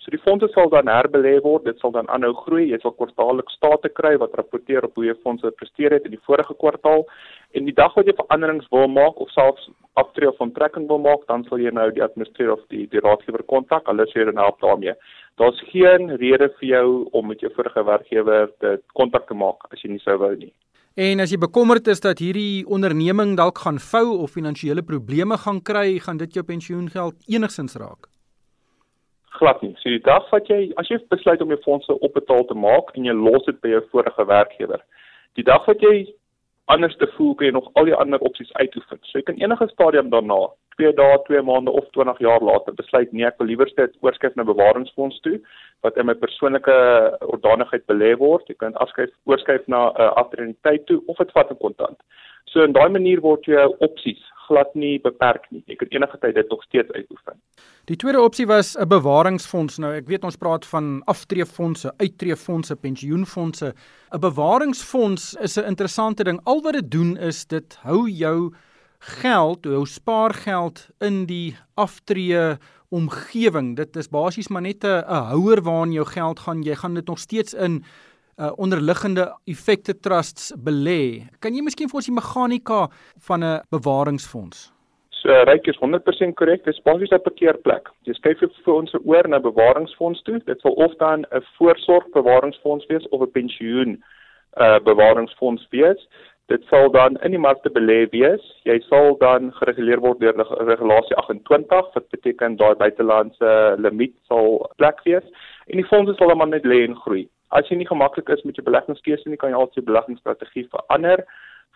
So 0.09 0.15
die 0.15 0.25
fondse 0.25 0.47
sal 0.55 0.71
dan 0.73 0.87
herbelê 0.89 1.35
word, 1.45 1.67
dit 1.69 1.77
sal 1.77 1.91
dan 1.93 2.07
aanhou 2.09 2.31
groei. 2.33 2.63
Jy 2.71 2.79
sal 2.81 2.95
kwartaalliks 2.97 3.53
state 3.59 3.91
kry 3.93 4.15
wat 4.17 4.33
rapporteer 4.39 4.87
op 4.87 4.95
hoe 4.97 5.05
jou 5.05 5.13
fondse 5.21 5.51
presteer 5.59 5.93
het 5.93 6.07
in 6.09 6.15
die 6.15 6.25
vorige 6.25 6.55
kwartaal. 6.63 7.05
En 7.53 7.67
die 7.69 7.75
dag 7.77 7.93
wat 7.93 8.09
jy 8.09 8.15
veranderings 8.17 8.65
wil 8.73 8.89
maak 8.89 9.21
of 9.21 9.29
selfs 9.35 9.69
aftree 10.01 10.31
of 10.31 10.41
onttrekking 10.41 10.89
wil 10.89 11.03
maak, 11.05 11.29
dan 11.29 11.45
sal 11.45 11.61
jy 11.61 11.69
nou 11.77 11.85
die 11.93 12.01
administrateur 12.01 12.55
of 12.55 12.65
die 12.73 12.87
die 12.89 13.05
raadgewer 13.05 13.45
kontak. 13.53 13.85
Hulle 13.85 14.09
sê 14.09 14.25
dan 14.25 14.41
help 14.41 14.57
daarmee. 14.65 14.97
Daar's 15.37 15.61
geen 15.69 16.09
rede 16.17 16.49
vir 16.57 16.69
jou 16.73 16.85
om 17.13 17.29
met 17.29 17.45
jou 17.45 17.53
vorige 17.53 17.85
werkgewer 17.93 18.49
te 18.65 18.79
kontak 18.97 19.29
te 19.29 19.37
maak 19.37 19.69
as 19.69 19.85
jy 19.85 19.93
nie 19.93 20.05
sou 20.09 20.17
wou 20.17 20.33
nie. 20.33 20.55
En 20.97 21.21
as 21.21 21.29
jy 21.29 21.37
bekommerd 21.37 21.85
is 21.85 22.01
dat 22.01 22.17
hierdie 22.17 22.65
onderneming 22.65 23.37
dalk 23.37 23.61
gaan 23.61 23.77
vou 23.77 24.23
of 24.23 24.33
finansiële 24.33 24.81
probleme 24.81 25.37
gaan 25.37 25.61
kry, 25.61 25.99
gaan 26.01 26.17
dit 26.17 26.33
jou 26.33 26.49
pensioengeld 26.55 27.29
enigsins 27.29 27.77
raak 27.77 28.09
glad 29.37 29.61
nie. 29.61 29.75
So 29.79 29.89
die 29.89 30.03
dag 30.05 30.29
wat 30.33 30.47
jy 30.51 30.69
as 30.81 30.89
jy 30.91 30.99
besluit 31.11 31.41
om 31.41 31.51
jou 31.53 31.59
fondse 31.65 31.97
opbetaal 32.05 32.45
te 32.49 32.57
maak 32.57 32.93
en 32.95 33.05
jy 33.07 33.15
los 33.15 33.45
dit 33.47 33.59
by 33.63 33.75
jou 33.75 33.83
vorige 33.91 34.25
werkgewer. 34.25 34.81
Die 35.37 35.45
dag 35.47 35.65
wat 35.69 35.83
jy 35.85 36.07
anders 36.69 36.95
te 37.01 37.07
voel 37.15 37.35
kan 37.35 37.49
jy 37.49 37.53
nog 37.55 37.69
al 37.79 37.89
die 37.89 37.97
ander 37.97 38.21
opsies 38.25 38.51
uitoefen. 38.61 38.99
So 39.09 39.19
jy 39.19 39.25
kan 39.27 39.39
enige 39.41 39.69
stadium 39.71 40.11
daarna, 40.13 40.39
2 40.79 40.93
dae, 40.95 41.17
2 41.27 41.41
maande 41.43 41.73
of 41.75 41.87
20 41.97 42.21
jaar 42.23 42.43
later 42.45 42.75
besluit 42.77 43.11
nee, 43.11 43.25
ek 43.27 43.39
wil 43.41 43.49
liewer 43.51 43.71
dit 43.75 43.97
oorskryf 44.05 44.37
na 44.37 44.45
bewaringsfonds 44.47 45.19
toe 45.25 45.39
wat 45.85 45.97
in 45.97 46.07
my 46.07 46.15
persoonlike 46.15 46.75
ordanigheid 47.27 47.85
belê 47.91 48.13
word. 48.19 48.47
Jy 48.47 48.59
kan 48.61 48.77
afskryf 48.83 49.11
oorskryf 49.29 49.67
na 49.67 49.89
'n 49.89 50.01
uh, 50.01 50.11
afdrentiteit 50.21 50.85
toe 50.85 51.01
of 51.07 51.17
dit 51.17 51.31
vat 51.37 51.49
in 51.49 51.61
kontant. 51.63 51.99
So 52.51 52.63
in 52.63 52.73
daai 52.73 52.89
manier 52.89 53.21
word 53.21 53.45
jou 53.45 53.69
opsies 53.79 54.21
glad 54.49 54.73
nie 54.75 54.97
beperk 55.03 55.45
nie. 55.53 55.61
Jy 55.69 55.77
kan 55.79 55.91
enige 55.95 56.19
tyd 56.23 56.35
dit 56.35 56.49
nog 56.49 56.63
steeds 56.65 56.91
uitoefen. 56.91 57.37
Die 57.89 57.97
tweede 57.97 58.21
opsie 58.21 58.45
was 58.49 58.75
'n 58.77 58.87
bewaringsfonds. 58.87 59.77
Nou 59.79 59.93
ek 59.93 60.07
weet 60.07 60.23
ons 60.23 60.37
praat 60.37 60.65
van 60.65 61.01
aftreefondse, 61.05 61.93
uittreefondse, 61.97 62.75
pensioenfonse. 62.75 63.73
'n 64.13 64.19
Bewaringsfonds 64.19 65.35
is 65.41 65.57
'n 65.57 65.65
interessante 65.65 66.23
ding. 66.23 66.39
Al 66.43 66.61
wat 66.61 66.73
dit 66.73 66.91
doen 66.91 67.17
is 67.17 67.45
dit 67.45 67.77
hou 67.81 68.09
jou 68.09 68.53
geld, 68.99 69.63
jou 69.63 69.85
spaargeld 69.85 70.89
in 70.99 71.25
die 71.25 71.55
aftree 71.75 72.57
omgewing. 72.89 73.75
Dit 73.75 73.95
is 73.95 74.09
basies 74.09 74.49
maar 74.49 74.61
net 74.61 74.83
'n 74.83 75.03
houer 75.05 75.61
waarin 75.61 75.91
jou 75.91 76.05
geld 76.05 76.39
gaan. 76.39 76.63
Jy 76.63 76.75
gaan 76.75 76.93
dit 76.93 77.07
nog 77.07 77.19
steeds 77.19 77.53
in 77.53 77.83
uh, 78.39 78.51
onderliggende 78.57 79.27
effekte 79.45 79.99
trusts 79.99 80.53
belê. 80.55 81.27
Kan 81.39 81.55
jy 81.55 81.63
miskien 81.63 81.89
vir 81.91 81.99
ons 82.01 82.09
die 82.09 82.15
meganika 82.15 82.87
van 83.27 83.43
'n 83.43 83.61
bewaringsfonds? 83.69 84.71
So 85.21 85.29
ryk 85.43 85.67
is 85.67 85.77
100% 85.81 86.35
korrek. 86.39 86.63
Dit 86.63 86.73
is 86.75 86.83
basies 86.83 87.11
'n 87.11 87.21
parkeerplek. 87.21 87.89
Jy 88.07 88.13
skryf 88.13 88.39
vir 88.39 88.73
ons 88.73 88.93
oor 89.05 89.27
na 89.27 89.39
bewaringsfonds 89.39 90.21
toe. 90.23 90.39
Dit 90.45 90.61
sal 90.61 90.71
of 90.71 90.95
dan 90.97 91.25
'n 91.31 91.43
voorsorg 91.57 92.09
bewaringsfonds 92.13 92.85
wees 92.87 93.07
of 93.09 93.21
'n 93.21 93.31
pensioen 93.31 94.03
uh 94.57 94.79
bewaringsfonds 94.79 95.67
wees. 95.69 96.07
Dit 96.47 96.63
sal 96.69 96.89
dan 96.89 97.17
in 97.21 97.31
die 97.31 97.39
markte 97.39 97.69
belê 97.69 98.09
wees. 98.09 98.41
Jy 98.63 98.79
sal 98.89 99.17
dan 99.17 99.51
gereguleer 99.53 99.99
word 99.99 100.19
deur 100.19 100.33
regulasie 100.67 101.15
28 101.15 101.93
wat 101.93 102.09
beteken 102.09 102.55
daai 102.55 102.75
buitelandse 102.75 103.75
limiet 103.77 104.15
sal 104.27 104.71
plek 104.77 105.03
wees 105.03 105.25
en 105.67 105.77
die 105.77 105.89
fondse 105.91 106.15
sal 106.17 106.33
dan 106.33 106.49
net 106.49 106.65
lê 106.65 106.85
en 106.87 106.95
groei. 106.95 107.27
As 107.49 107.69
jy 107.69 107.77
nie 107.77 107.87
gemaklik 107.87 108.29
is 108.29 108.43
met 108.43 108.55
jou 108.55 108.65
beleggingskeuse 108.65 109.29
nie, 109.29 109.37
kan 109.37 109.49
jy 109.49 109.57
altyd 109.57 109.81
jou 109.81 109.85
beleggingsstrategie 109.85 110.67
verander 110.69 111.25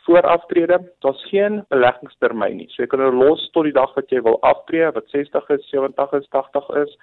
voor 0.03 0.21
aftrede. 0.21 0.91
Daar's 0.99 1.23
geen 1.29 1.65
beleggingstermyn 1.67 2.57
nie. 2.57 2.67
So 2.69 2.83
jy 2.83 2.89
kan 2.91 2.99
dit 2.99 3.13
los 3.13 3.45
tot 3.55 3.67
die 3.67 3.75
dag 3.75 3.93
wat 3.95 4.11
jy 4.11 4.21
wil 4.25 4.39
aftree, 4.43 4.91
wat 4.91 5.09
60 5.15 5.49
is, 5.55 5.65
70 5.71 6.13
is, 6.19 6.29
80 6.35 6.69
is. 6.83 6.95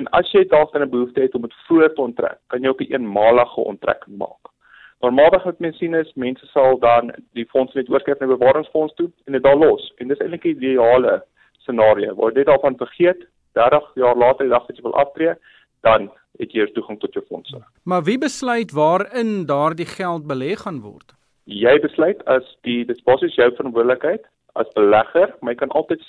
En 0.00 0.08
as 0.16 0.32
jy 0.32 0.46
dalk 0.48 0.74
'n 0.74 0.90
behoefte 0.90 1.20
het 1.20 1.34
om 1.34 1.42
dit 1.42 1.54
voor 1.68 1.92
te 1.92 2.00
onttrek, 2.00 2.38
kan 2.48 2.62
jy 2.62 2.68
ook 2.68 2.80
'n 2.80 2.92
eenmalige 2.92 3.60
onttrekking 3.60 4.16
maak. 4.18 4.52
Normaalweg 5.00 5.42
wat 5.42 5.58
mense 5.58 5.78
sien 5.78 5.94
is 5.94 6.12
mense 6.14 6.46
sal 6.46 6.78
dan 6.78 7.12
die 7.32 7.46
fonds 7.52 7.74
net 7.74 7.88
oorskryf 7.88 8.18
na 8.18 8.26
'n 8.26 8.38
bewaringsfonds 8.38 8.94
toe 8.94 9.10
en 9.26 9.32
dit 9.32 9.42
daar 9.42 9.56
los. 9.56 9.92
En 9.98 10.08
dis 10.08 10.18
eintlik 10.18 10.42
die 10.42 10.54
ideale 10.54 11.22
scenario 11.58 12.14
waar 12.14 12.30
jy 12.30 12.34
dit 12.34 12.48
al 12.48 12.60
van 12.60 12.76
vergeet, 12.76 13.26
30 13.52 13.90
jaar 13.94 14.16
later 14.16 14.44
die 14.44 14.54
dag 14.54 14.66
wat 14.66 14.76
jy 14.76 14.82
wil 14.82 14.94
aftree, 14.94 15.34
dan 15.80 16.10
het 16.38 16.52
jy 16.52 16.66
toegang 16.72 17.00
tot 17.00 17.12
jou 17.12 17.24
fondse. 17.28 17.60
Maar 17.84 18.02
wie 18.02 18.18
besluit 18.18 18.72
waarin 18.72 19.46
daardie 19.46 19.86
geld 19.86 20.26
belê 20.26 20.56
gaan 20.56 20.80
word? 20.80 21.14
Jy 21.44 21.78
besluit 21.80 22.22
as 22.26 22.46
die 22.66 22.84
dit 22.84 23.04
basies 23.04 23.34
jou 23.34 23.50
verantwoordelikheid 23.54 24.24
as 24.54 24.72
belegger, 24.74 25.34
maar 25.40 25.52
jy 25.52 25.58
kan 25.58 25.74
altyd 25.78 26.02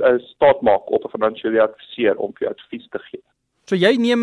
uh, 0.00 0.16
staat 0.32 0.62
maak 0.62 0.90
op 0.90 1.04
'n 1.04 1.14
finansiële 1.16 1.62
adviseur 1.62 2.16
om 2.16 2.32
vir 2.32 2.46
jou 2.46 2.54
advies 2.54 2.88
te 2.90 2.98
gee. 3.10 3.22
So 3.70 3.76
jy 3.78 3.92
neem 4.02 4.22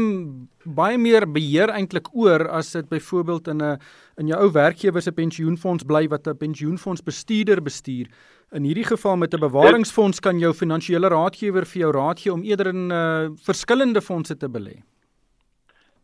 baie 0.66 0.98
meer 1.00 1.24
beheer 1.32 1.72
eintlik 1.72 2.10
oor 2.12 2.50
as 2.52 2.74
dit 2.76 2.90
byvoorbeeld 2.90 3.48
in 3.48 3.62
'n 3.64 3.78
in 4.18 4.28
jou 4.28 4.40
ou 4.44 4.52
werkgewer 4.52 5.02
se 5.02 5.12
pensioenfonds 5.12 5.84
bly 5.84 6.08
wat 6.08 6.28
'n 6.28 6.38
pensioenfonds 6.38 7.02
bestuurder 7.02 7.62
bestuur. 7.62 8.08
In 8.52 8.64
hierdie 8.64 8.84
geval 8.84 9.16
met 9.16 9.34
'n 9.34 9.40
bewaringsfonds 9.40 10.20
kan 10.20 10.40
jou 10.40 10.54
finansiële 10.54 11.08
raadgewer 11.08 11.66
vir 11.66 11.82
jou 11.82 11.92
raad 11.92 12.20
gee 12.20 12.34
om 12.34 12.44
eerder 12.44 12.68
in 12.68 12.92
uh, 12.92 13.30
verskillende 13.36 14.02
fondse 14.02 14.38
te 14.38 14.50
belê. 14.50 14.84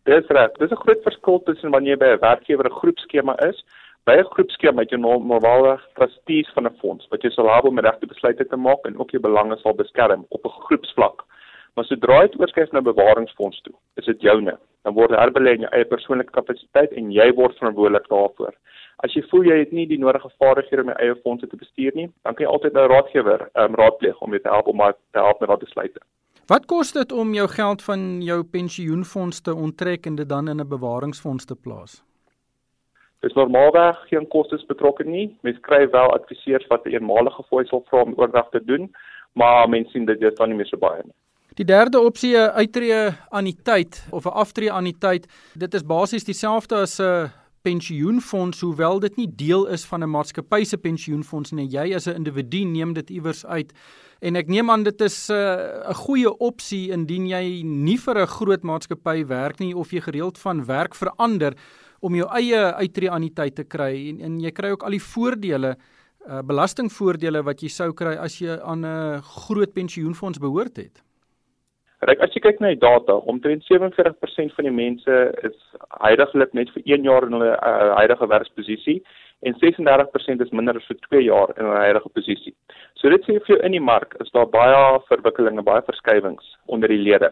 Dis 0.05 0.27
reg. 0.27 0.51
Dis 0.59 0.71
'n 0.71 0.83
groot 0.83 1.01
verskil 1.03 1.43
tussen 1.43 1.71
wanneer 1.71 1.93
jy 1.95 1.99
by 1.99 2.09
'n 2.13 2.19
werkgewer 2.19 2.67
'n 2.67 2.79
groepskema 2.79 3.35
is. 3.49 3.63
By 4.05 4.15
'n 4.19 4.31
groepskema 4.35 4.81
het 4.81 4.91
jy 4.91 4.97
normaalweg 4.97 5.81
trustees 5.95 6.49
van 6.55 6.65
'n 6.67 6.75
fonds 6.81 7.07
wat 7.11 7.21
jy 7.23 7.29
sal 7.29 7.47
hê 7.47 7.61
om 7.63 7.79
regte 7.79 8.07
besluite 8.07 8.45
te 8.45 8.57
maak 8.57 8.85
en 8.85 8.99
ook 8.99 9.11
jou 9.11 9.21
belange 9.21 9.57
sal 9.57 9.73
beskerm 9.73 10.25
op 10.29 10.45
'n 10.45 10.59
groepsvlak. 10.65 11.23
Maar 11.75 11.85
sodra 11.85 12.21
dit 12.21 12.39
oorskuif 12.39 12.71
na 12.71 12.81
bewaringsfonds 12.81 13.61
toe, 13.61 13.73
is 13.95 14.05
dit 14.05 14.21
joune. 14.21 14.57
Dan 14.83 14.93
word 14.93 15.11
herbelê 15.11 15.53
in 15.53 15.61
jou 15.61 15.71
eie 15.71 15.85
persoonlike 15.85 16.31
kapasiteit 16.31 16.91
en 16.91 17.11
jy 17.11 17.33
word 17.33 17.57
verantwoordelik 17.57 18.07
daarvoor. 18.07 18.53
As 18.97 19.13
jy 19.13 19.21
voel 19.29 19.43
jy 19.43 19.57
het 19.59 19.71
nie 19.71 19.87
die 19.87 19.99
nodige 19.99 20.29
vaardighede 20.37 20.81
om 20.81 20.91
jou 20.91 20.99
eie 20.99 21.15
fondse 21.15 21.47
te 21.47 21.55
bestuur 21.55 21.91
nie, 21.95 22.09
dan 22.23 22.35
kan 22.35 22.45
jy 22.45 22.51
altyd 22.51 22.73
'n 22.73 22.89
raadgewer 22.91 23.49
um, 23.53 23.75
raadpleeg 23.75 24.21
om 24.21 24.29
jou 24.29 24.41
te 24.41 24.49
help 24.49 24.67
om 24.67 24.77
te 25.11 25.19
help 25.19 25.39
met 25.39 25.49
daardie 25.49 25.67
besluite. 25.67 25.99
Wat 26.51 26.65
kos 26.67 26.89
dit 26.91 27.11
om 27.11 27.29
jou 27.33 27.45
geld 27.47 27.81
van 27.85 28.01
jou 28.21 28.41
pensioenfonds 28.43 29.37
te 29.41 29.53
onttrek 29.55 30.05
en 30.09 30.15
dit 30.15 30.27
dan 30.29 30.49
in 30.51 30.59
'n 30.59 30.67
bewaringsfonds 30.67 31.45
te 31.45 31.55
plaas? 31.55 32.03
Dis 33.19 33.33
normaalweg 33.33 33.95
geen 34.07 34.27
kostes 34.27 34.65
betrokke 34.65 35.03
nie. 35.03 35.37
Mens 35.41 35.57
kry 35.61 35.89
wel 35.89 36.11
adviseurs 36.13 36.67
wat 36.67 36.85
'n 36.85 36.89
eenmalige 36.89 37.43
fooi 37.43 37.65
sal 37.65 37.85
vra 37.89 38.01
om 38.01 38.13
oordrag 38.17 38.49
te 38.49 38.63
doen, 38.65 38.95
maar 39.33 39.69
mense 39.69 39.91
sien 39.91 40.05
dit 40.05 40.21
is 40.21 40.35
dan 40.35 40.49
nie 40.49 40.57
meer 40.57 40.65
so 40.67 40.77
baie 40.77 41.01
nie. 41.03 41.13
Die 41.55 41.65
derde 41.65 41.99
opsie, 41.99 42.35
'n 42.37 42.49
uittreë 42.49 43.15
anniteit 43.29 44.07
of 44.11 44.25
'n 44.25 44.33
aftree 44.43 44.71
anniteit, 44.71 45.27
dit 45.53 45.73
is 45.73 45.83
basies 45.83 46.23
dieselfde 46.23 46.75
as 46.75 46.99
'n 46.99 47.31
pensioenfonds 47.61 48.61
hoewel 48.61 48.99
dit 48.99 49.15
nie 49.15 49.31
deel 49.35 49.67
is 49.67 49.85
van 49.85 50.03
'n 50.03 50.09
maatskappy 50.09 50.63
se 50.63 50.77
pensioenfonds 50.77 51.51
nie. 51.51 51.67
Jy 51.67 51.95
as 51.95 52.07
'n 52.07 52.15
individu 52.15 52.65
neem 52.65 52.93
dit 52.93 53.09
iewers 53.09 53.45
uit. 53.45 53.73
En 54.23 54.39
ek 54.39 54.47
neem 54.47 54.69
aan 54.71 54.85
dit 54.87 55.01
is 55.03 55.29
'n 55.29 55.35
uh, 55.35 55.95
goeie 56.05 56.31
opsie 56.39 56.91
indien 56.95 57.25
jy 57.27 57.63
nie 57.63 57.97
vir 57.97 58.19
'n 58.21 58.33
groot 58.37 58.63
maatskappy 58.63 59.25
werk 59.27 59.59
nie 59.59 59.73
of 59.75 59.91
jy 59.91 59.99
gereeld 59.99 60.37
van 60.37 60.65
werk 60.65 60.95
verander 60.95 61.53
om 61.99 62.15
jou 62.15 62.27
eie 62.31 62.61
uittreë 62.83 63.11
anniteit 63.11 63.55
te 63.55 63.63
kry 63.63 64.09
en, 64.09 64.21
en 64.21 64.39
jy 64.39 64.51
kry 64.51 64.69
ook 64.71 64.83
al 64.83 64.95
die 64.95 65.07
voordele 65.13 65.75
uh, 65.75 66.41
belastingvoordele 66.41 67.43
wat 67.43 67.63
jy 67.63 67.69
sou 67.69 67.91
kry 67.93 68.15
as 68.15 68.39
jy 68.39 68.55
aan 68.63 68.85
'n 68.85 69.21
groot 69.21 69.73
pensioenfonds 69.73 70.39
behoort 70.39 70.77
het. 70.77 71.03
Ryk 72.07 72.19
as 72.19 72.33
jy 72.35 72.41
kyk 72.43 72.59
na 72.59 72.67
die 72.67 72.79
data, 72.79 73.13
omtrent 73.31 73.63
47% 73.63 74.55
van 74.55 74.65
die 74.67 74.71
mense 74.71 75.13
is 75.43 75.57
heidaglik 75.99 76.53
net 76.53 76.69
vir 76.75 76.83
1 76.85 77.03
jaar 77.03 77.23
in 77.27 77.35
hulle 77.35 77.51
uh, 77.55 77.95
huidige 77.99 78.27
werksposisie 78.27 79.03
en 79.43 79.55
36% 79.59 80.43
is 80.43 80.51
minder 80.51 80.75
as 80.79 80.87
vir 80.87 80.99
2 81.09 81.23
jaar 81.27 81.51
in 81.57 81.65
hulle 81.65 81.85
huidige 81.87 82.09
posisie. 82.15 82.53
So 83.03 83.11
dit 83.11 83.25
sê 83.27 83.33
vir 83.35 83.49
jou 83.51 83.55
in 83.67 83.73
die 83.75 83.83
mark 83.83 84.13
is 84.23 84.29
daar 84.31 84.45
baie 84.47 84.75
verwikkelinge, 85.09 85.59
baie 85.67 85.81
verskywings 85.83 86.53
onder 86.71 86.87
die 86.87 87.01
lede. 87.01 87.27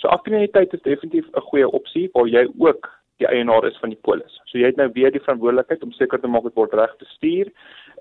So 0.00 0.10
afkrediteit 0.10 0.74
is 0.74 0.82
definitief 0.82 1.28
'n 1.30 1.44
goeie 1.50 1.68
opsie 1.78 2.08
waar 2.14 2.26
jy 2.26 2.42
ook 2.58 2.88
die 3.22 3.28
eienaar 3.28 3.64
is 3.68 3.78
van 3.78 3.94
die 3.94 4.00
polis. 4.02 4.40
So 4.50 4.58
jy 4.58 4.72
het 4.72 4.80
nou 4.80 4.88
weer 4.96 5.12
die 5.12 5.22
verantwoordelikheid 5.22 5.82
om 5.82 5.92
seker 5.92 6.18
te 6.18 6.26
maak 6.26 6.42
dit 6.42 6.58
word 6.58 6.74
reg 6.74 6.98
bestuur 6.98 7.52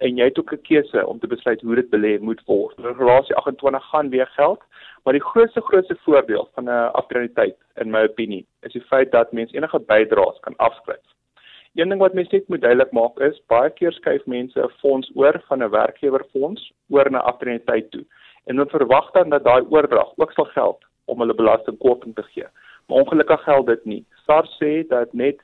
en 0.01 0.17
jy 0.17 0.25
het 0.31 0.39
ook 0.39 0.53
'n 0.53 0.65
keuse 0.69 1.05
om 1.07 1.19
te 1.19 1.27
besluit 1.27 1.61
hoe 1.61 1.75
dit 1.75 1.89
belê 1.93 2.19
moet 2.19 2.41
word. 2.47 2.73
Regulasie 2.79 3.35
28 3.35 3.89
gaan 3.91 4.09
weer 4.09 4.27
geld, 4.27 4.61
maar 5.03 5.13
die 5.13 5.27
grootste 5.29 5.61
grootste 5.61 5.97
voordeel 6.05 6.49
van 6.55 6.65
'n 6.65 6.91
afkrediteit 6.93 7.57
in 7.75 7.91
my 7.91 8.03
opinie 8.03 8.45
is 8.61 8.73
die 8.73 8.87
feit 8.89 9.11
dat 9.11 9.31
mens 9.31 9.53
enige 9.53 9.79
bydraes 9.79 10.39
kan 10.39 10.57
afskryf. 10.57 11.05
Een 11.75 11.89
ding 11.89 12.01
wat 12.01 12.13
mense 12.13 12.35
net 12.35 12.47
moet 12.47 12.61
duidelik 12.61 12.91
maak 12.91 13.19
is 13.23 13.37
baie 13.47 13.69
keer 13.71 13.93
skuif 13.95 14.25
mense 14.25 14.59
'n 14.59 14.73
fonds 14.81 15.11
oor 15.15 15.37
van 15.47 15.63
'n 15.63 15.69
werkgewerfonds 15.69 16.71
oor 16.89 17.11
na 17.11 17.19
afkrediteit 17.31 17.91
toe 17.91 18.05
en 18.45 18.57
hulle 18.57 18.69
verwag 18.69 19.11
dan 19.11 19.29
dat 19.29 19.43
daai 19.43 19.63
oordrag 19.69 20.11
ook 20.17 20.31
sal 20.31 20.45
geld 20.45 20.83
om 21.05 21.19
hulle 21.19 21.33
belastingkorting 21.33 22.15
te 22.15 22.23
gee. 22.23 22.47
Maar 22.87 22.97
ongelukkig 22.97 23.43
geld 23.43 23.65
dit 23.65 23.85
nie. 23.85 24.05
SARS 24.25 24.57
sê 24.63 24.87
dat 24.87 25.13
net 25.13 25.39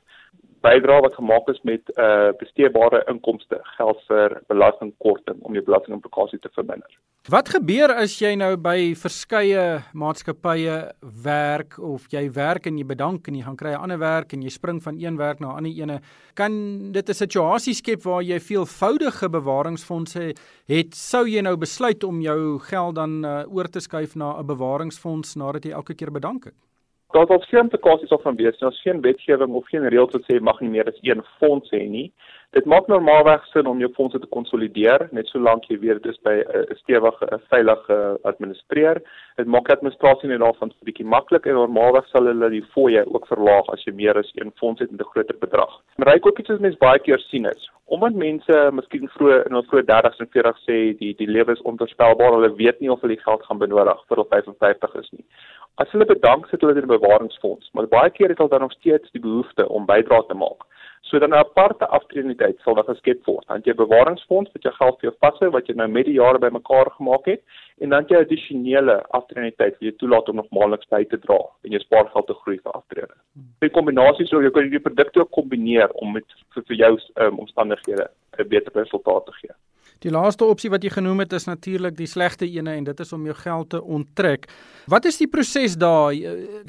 bydrae 0.68 1.04
wat 1.06 1.14
gemaak 1.16 1.48
is 1.52 1.60
met 1.62 1.92
uh 1.96 2.30
besteedbare 2.40 3.04
inkomste 3.12 3.60
geld 3.76 4.00
vir 4.08 4.40
belastingkorting 4.52 5.40
om 5.46 5.56
die 5.56 5.64
belastingimplikasie 5.64 6.40
te 6.42 6.50
verminder. 6.56 6.90
Wat 7.28 7.50
gebeur 7.52 7.92
as 7.92 8.14
jy 8.22 8.30
nou 8.40 8.54
by 8.56 8.94
verskeie 8.96 9.64
maatskappye 9.92 10.76
werk 11.24 11.76
of 11.84 12.06
jy 12.12 12.22
werk 12.36 12.68
en 12.70 12.78
jy 12.80 12.86
bedank 12.88 13.28
en 13.28 13.36
jy 13.36 13.44
gaan 13.44 13.58
kry 13.60 13.72
'n 13.74 13.82
ander 13.84 14.00
werk 14.00 14.32
en 14.32 14.42
jy 14.42 14.52
spring 14.54 14.80
van 14.82 14.96
een 15.00 15.16
werk 15.16 15.40
na 15.40 15.48
'n 15.52 15.56
ander 15.56 15.72
ene, 15.72 16.00
kan 16.34 16.92
dit 16.92 17.08
'n 17.08 17.14
situasie 17.14 17.74
skep 17.74 18.02
waar 18.02 18.22
jy 18.22 18.38
veelvoudige 18.40 19.28
bewaringsfondse 19.28 20.34
het, 20.68 20.94
sou 20.94 21.26
jy 21.26 21.42
nou 21.42 21.56
besluit 21.56 22.04
om 22.04 22.20
jou 22.20 22.58
geld 22.58 22.94
dan 22.94 23.24
uh, 23.24 23.44
oor 23.48 23.68
te 23.68 23.80
skuif 23.80 24.16
na 24.16 24.38
'n 24.38 24.46
bewaringsfonds 24.46 25.36
nadat 25.36 25.64
jy 25.64 25.72
elke 25.72 25.94
keer 25.94 26.10
bedank 26.10 26.44
het? 26.44 26.67
Daar 27.10 27.30
is 27.38 27.48
geen 27.48 27.60
implikasies 27.60 28.08
of 28.08 28.22
van 28.22 28.36
wees, 28.36 28.58
daar's 28.58 28.80
geen 28.82 29.00
wetgewing 29.00 29.54
of 29.54 29.68
geen 29.68 29.88
reëls 29.88 30.12
wat 30.12 30.26
sê 30.28 30.40
mag 30.40 30.60
nie 30.60 30.68
meer 30.68 30.88
as 30.90 30.98
een 31.00 31.24
fonds 31.38 31.70
hê 31.72 31.88
nie. 31.88 32.12
Dit 32.56 32.64
maak 32.64 32.86
normaalweg 32.88 33.42
sin 33.52 33.66
om 33.68 33.80
jou 33.82 33.90
fondse 33.92 34.18
te 34.18 34.28
konsolideer 34.32 35.02
net 35.12 35.28
solank 35.28 35.66
jy 35.68 35.76
weet 35.82 35.98
dit 36.00 36.14
is 36.14 36.20
by 36.24 36.32
'n 36.40 36.76
stewige, 36.78 37.26
'n 37.26 37.42
veilige 37.52 37.96
administreer. 38.30 39.02
Dit 39.36 39.46
maak 39.46 39.68
administrasie 39.68 40.30
net 40.30 40.40
daarvan 40.40 40.70
'n 40.70 40.86
bietjie 40.88 41.04
maklik 41.04 41.46
en 41.46 41.60
normaalweg 41.60 42.06
sal 42.08 42.24
hulle 42.24 42.48
die 42.50 42.64
fooie 42.72 43.04
ook 43.04 43.26
verlaag 43.26 43.68
as 43.68 43.84
jy 43.84 43.92
meer 43.92 44.16
as 44.16 44.32
een 44.34 44.52
fonds 44.56 44.80
het 44.80 44.90
met 44.90 45.00
'n 45.00 45.10
groter 45.10 45.36
bedrag. 45.38 45.72
Maar 45.96 46.08
ryk 46.14 46.26
ook 46.26 46.38
iets 46.38 46.48
wat 46.48 46.60
mense 46.60 46.78
baie 46.78 46.98
keer 46.98 47.18
sien 47.18 47.44
is, 47.44 47.70
omdat 47.84 48.14
mense 48.14 48.70
miskien 48.72 49.08
vroeg 49.08 49.44
in 49.46 49.52
hul 49.52 49.62
vroeë 49.62 49.84
30s 49.84 50.20
en 50.20 50.28
40s 50.36 50.64
sê 50.64 50.96
die 50.98 51.14
die 51.14 51.30
lewe 51.30 51.52
is 51.52 51.62
onvoorspelbaar, 51.62 52.32
hulle 52.32 52.54
weet 52.54 52.80
nie 52.80 52.90
of 52.90 53.00
hulle 53.00 53.14
die 53.14 53.22
geld 53.24 53.44
gaan 53.44 53.58
benodig 53.58 54.00
vir 54.08 54.16
hulle 54.16 54.28
55 54.28 54.94
is 54.94 55.10
nie. 55.10 55.24
As 55.76 55.90
hulle 55.90 56.06
bedank 56.06 56.46
sit 56.46 56.60
hulle 56.60 56.74
in 56.76 56.82
'n 56.82 56.96
bewaringsfonds, 56.96 57.70
maar 57.72 57.86
baie 57.86 58.10
keer 58.10 58.28
het 58.28 58.38
hulle 58.38 58.50
dan 58.50 58.60
nog 58.60 58.72
steeds 58.72 59.10
die 59.10 59.20
behoefte 59.20 59.68
om 59.68 59.86
bydrae 59.86 60.26
te 60.26 60.34
maak. 60.34 60.64
So 61.02 61.18
dan 61.18 61.30
'n 61.30 61.40
aparte 61.40 61.86
aftredingtyd 61.86 62.58
sal 62.60 62.74
dan 62.74 62.84
geskep 62.84 63.24
word. 63.26 63.46
Dan 63.46 63.60
jy 63.64 63.74
bewaringsfonds 63.74 64.52
wat 64.52 64.62
jy 64.62 64.70
geld 64.70 65.00
vir 65.00 65.10
jou 65.10 65.16
vashou 65.20 65.50
wat 65.50 65.66
jy 65.66 65.74
nou 65.74 65.88
met 65.88 66.04
die 66.04 66.18
jare 66.18 66.38
bymekaar 66.38 66.90
gemaak 66.90 67.24
het 67.26 67.42
en 67.80 67.88
dan 67.88 68.04
jy 68.08 68.16
addisionele 68.16 69.02
aftredingtyd 69.10 69.72
wat 69.72 69.86
jy 69.86 69.92
toelaat 69.96 70.28
om 70.28 70.36
nog 70.36 70.50
maandeliks 70.50 70.88
by 70.90 71.04
te 71.04 71.18
dra 71.18 71.38
en 71.64 71.70
jou 71.70 71.80
spaargeld 71.80 72.26
te 72.26 72.34
groei 72.34 72.58
vir 72.58 72.72
aftrede. 72.72 73.14
Die 73.60 73.70
kombinasie 73.70 74.26
sou 74.26 74.42
jy 74.42 74.50
kan 74.50 74.70
die 74.70 74.80
produkte 74.80 75.20
ook 75.20 75.30
kombineer 75.30 75.90
om 76.02 76.12
met 76.12 76.24
vir, 76.54 76.62
vir 76.62 76.76
jou 76.76 76.98
um, 77.16 77.38
omstandighede 77.38 78.10
'n 78.38 78.48
beter 78.48 78.72
resultaat 78.74 79.26
te 79.26 79.32
gee. 79.32 79.54
Die 80.04 80.12
laaste 80.14 80.46
opsie 80.46 80.70
wat 80.70 80.84
jy 80.86 80.92
genoem 80.94 81.24
het 81.24 81.32
is 81.34 81.48
natuurlik 81.48 81.96
die 81.98 82.06
slegste 82.06 82.46
ene 82.46 82.76
en 82.78 82.84
dit 82.86 83.00
is 83.02 83.12
om 83.16 83.24
jou 83.26 83.34
geld 83.34 83.70
te 83.74 83.80
onttrek. 83.82 84.46
Wat 84.86 85.08
is 85.10 85.18
die 85.18 85.26
proses 85.26 85.74
daar? 85.74 86.14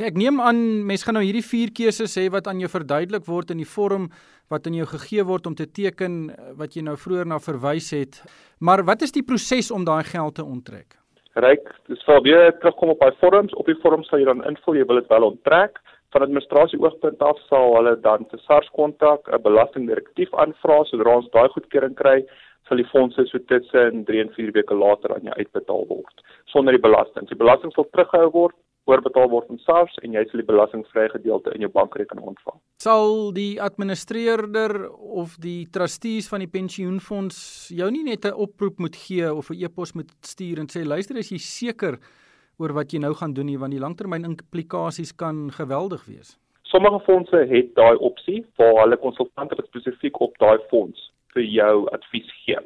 Ek 0.01 0.17
neem 0.17 0.41
aan 0.41 0.61
mense 0.89 1.05
gaan 1.05 1.19
nou 1.19 1.25
hierdie 1.25 1.45
vier 1.45 1.69
keuses 1.69 2.17
hê 2.17 2.25
wat 2.33 2.49
aan 2.49 2.63
jou 2.63 2.69
verduidelik 2.73 3.27
word 3.29 3.53
in 3.53 3.61
die 3.61 3.69
vorm 3.69 4.09
wat 4.49 4.65
aan 4.65 4.79
jou 4.79 4.87
gegee 4.89 5.27
word 5.29 5.45
om 5.45 5.53
te 5.53 5.67
teken 5.69 6.31
wat 6.57 6.73
jy 6.73 6.81
nou 6.87 6.97
vroeër 6.97 7.29
na 7.29 7.37
verwys 7.37 7.91
het. 7.93 8.17
Maar 8.65 8.81
wat 8.89 9.05
is 9.05 9.13
die 9.13 9.21
proses 9.21 9.69
om 9.69 9.85
daai 9.85 10.01
geld 10.09 10.39
te 10.41 10.47
onttrek? 10.47 10.97
Ryk, 11.37 11.69
dis 11.85 12.01
vir 12.07 12.25
weer 12.25 12.49
terugkom 12.57 12.95
op 12.95 13.05
daai 13.05 13.13
vorms. 13.21 13.53
Op 13.53 13.69
die 13.69 13.77
vorms 13.83 14.09
sal 14.09 14.23
jy 14.23 14.25
dan 14.25 14.41
invul 14.49 14.81
jy 14.81 14.89
wil 14.89 14.97
dit 15.03 15.13
wel 15.13 15.29
onttrek. 15.29 15.77
Van 16.09 16.25
administrasie 16.25 16.81
oogpunt 16.81 17.21
af 17.21 17.37
sal 17.45 17.75
hulle 17.77 17.93
dan 18.01 18.25
te 18.31 18.41
SARS 18.41 18.73
kontak, 18.73 19.29
'n 19.29 19.41
belastingdirektief 19.45 20.33
aanvra 20.33 20.81
sodra 20.89 21.21
ons 21.21 21.29
daai 21.29 21.49
goedkeuring 21.53 21.93
kry 21.93 22.25
sal 22.69 22.77
die 22.77 22.89
fondse 22.93 23.25
so 23.25 23.41
tussen 23.49 24.05
3 24.05 24.21
en 24.21 24.33
4 24.37 24.53
weke 24.53 24.77
later 24.77 25.15
aan 25.15 25.25
jou 25.27 25.35
uitbetaal 25.35 25.87
word 25.89 26.25
sonder 26.53 26.73
die 26.73 26.81
belasting. 26.81 27.27
Die 27.29 27.37
belasting 27.37 27.73
sal 27.75 27.87
teruggehou 27.93 28.29
word, 28.33 28.55
oorbetaal 28.89 29.29
word 29.29 29.49
aan 29.53 29.59
SARS 29.61 29.97
en 30.01 30.15
jy 30.15 30.23
sal 30.29 30.41
die 30.41 30.47
belastingvrye 30.47 31.11
gedeelte 31.13 31.53
in 31.53 31.65
jou 31.65 31.69
bankrekening 31.73 32.31
ontvang. 32.31 32.57
Sal 32.81 33.29
die 33.35 33.59
administreerder 33.61 34.87
of 34.89 35.35
die 35.41 35.67
trustees 35.73 36.29
van 36.31 36.41
die 36.45 36.49
pensioenfonds 36.49 37.69
jou 37.75 37.89
nie 37.91 38.03
net 38.03 38.25
'n 38.25 38.33
oproep 38.33 38.79
moet 38.79 38.95
gee 38.95 39.29
of 39.29 39.51
'n 39.51 39.61
e-pos 39.61 39.93
moet 39.93 40.11
stuur 40.21 40.59
en 40.59 40.67
sê 40.67 40.85
luister 40.85 41.17
as 41.17 41.29
jy 41.29 41.37
seker 41.37 41.99
oor 42.57 42.73
wat 42.73 42.93
jy 42.93 42.99
nou 42.99 43.13
gaan 43.13 43.33
doen 43.33 43.45
nie 43.45 43.57
want 43.57 43.71
die 43.71 43.79
langtermyn 43.79 44.25
implikasies 44.25 45.15
kan 45.15 45.51
geweldig 45.51 46.05
wees. 46.05 46.37
Sommige 46.63 46.99
fondse 47.05 47.37
het 47.49 47.75
daai 47.75 47.97
opsie 47.97 48.45
waar 48.57 48.83
hulle 48.83 48.97
konsultante 48.97 49.55
spesifiek 49.65 50.19
op 50.21 50.33
daai 50.39 50.59
fonds 50.69 51.11
vir 51.33 51.43
jou 51.43 51.75
advies 51.95 52.31
gee. 52.45 52.59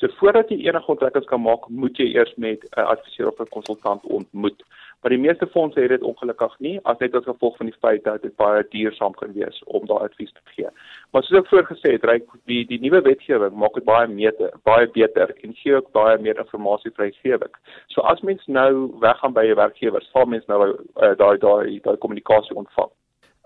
So 0.00 0.08
voordat 0.18 0.48
jy 0.48 0.62
enige 0.64 0.92
ontrekkings 0.92 1.28
kan 1.28 1.42
maak, 1.44 1.68
moet 1.68 1.98
jy 2.00 2.06
eers 2.14 2.32
met 2.36 2.64
'n 2.76 2.88
adviseur 2.94 3.28
of 3.28 3.40
'n 3.40 3.52
konsultant 3.56 4.04
ontmoet. 4.04 4.62
Maar 5.00 5.10
die 5.10 5.18
meeste 5.18 5.46
fondse 5.46 5.80
het 5.80 5.88
dit 5.88 6.02
ongelukkig 6.02 6.54
nie, 6.58 6.78
as 6.82 6.98
net 6.98 7.14
as 7.14 7.24
gevolg 7.24 7.56
van 7.56 7.66
die 7.66 7.78
feit 7.80 8.04
dat 8.04 8.22
dit 8.22 8.36
baie 8.36 8.64
duursaam 8.68 9.14
kan 9.16 9.32
wees 9.32 9.62
om 9.64 9.86
daai 9.86 10.04
advies 10.04 10.32
te 10.32 10.40
gee. 10.44 10.68
Maar 11.10 11.22
soos 11.22 11.38
ek 11.38 11.48
voorgesê 11.48 11.92
het, 11.92 12.04
reik 12.04 12.26
die 12.44 12.66
die 12.66 12.80
nuwe 12.80 13.00
wetgewing 13.00 13.54
maak 13.56 13.74
dit 13.74 13.84
baie 13.84 14.08
meter, 14.08 14.52
baie 14.68 14.88
beter 14.92 15.32
en 15.42 15.54
gee 15.54 15.74
ook 15.74 15.92
baie 15.92 16.18
meer 16.18 16.36
inligting 16.36 16.94
vrygewig. 16.94 17.54
So 17.88 18.00
as 18.00 18.20
mens 18.20 18.46
nou 18.46 18.92
weggaan 19.00 19.32
by 19.32 19.44
'n 19.46 19.56
werkgewer, 19.56 20.02
sal 20.02 20.26
mens 20.26 20.46
nou 20.46 20.68
uh, 20.68 21.14
daai 21.16 21.38
daai 21.38 21.80
daai 21.80 21.96
kommunikasie 21.96 22.56
ontvang. 22.56 22.90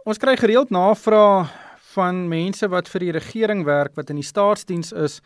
Ons 0.05 0.19
kry 0.19 0.37
gereeld 0.37 0.71
navrae 0.71 1.47
van 1.95 2.25
mense 2.29 2.69
wat 2.69 2.91
vir 2.91 3.07
die 3.07 3.15
regering 3.17 3.65
werk 3.65 3.95
wat 3.99 4.11
in 4.11 4.21
die 4.21 4.27
staatsdiens 4.27 4.93
is 4.93 5.21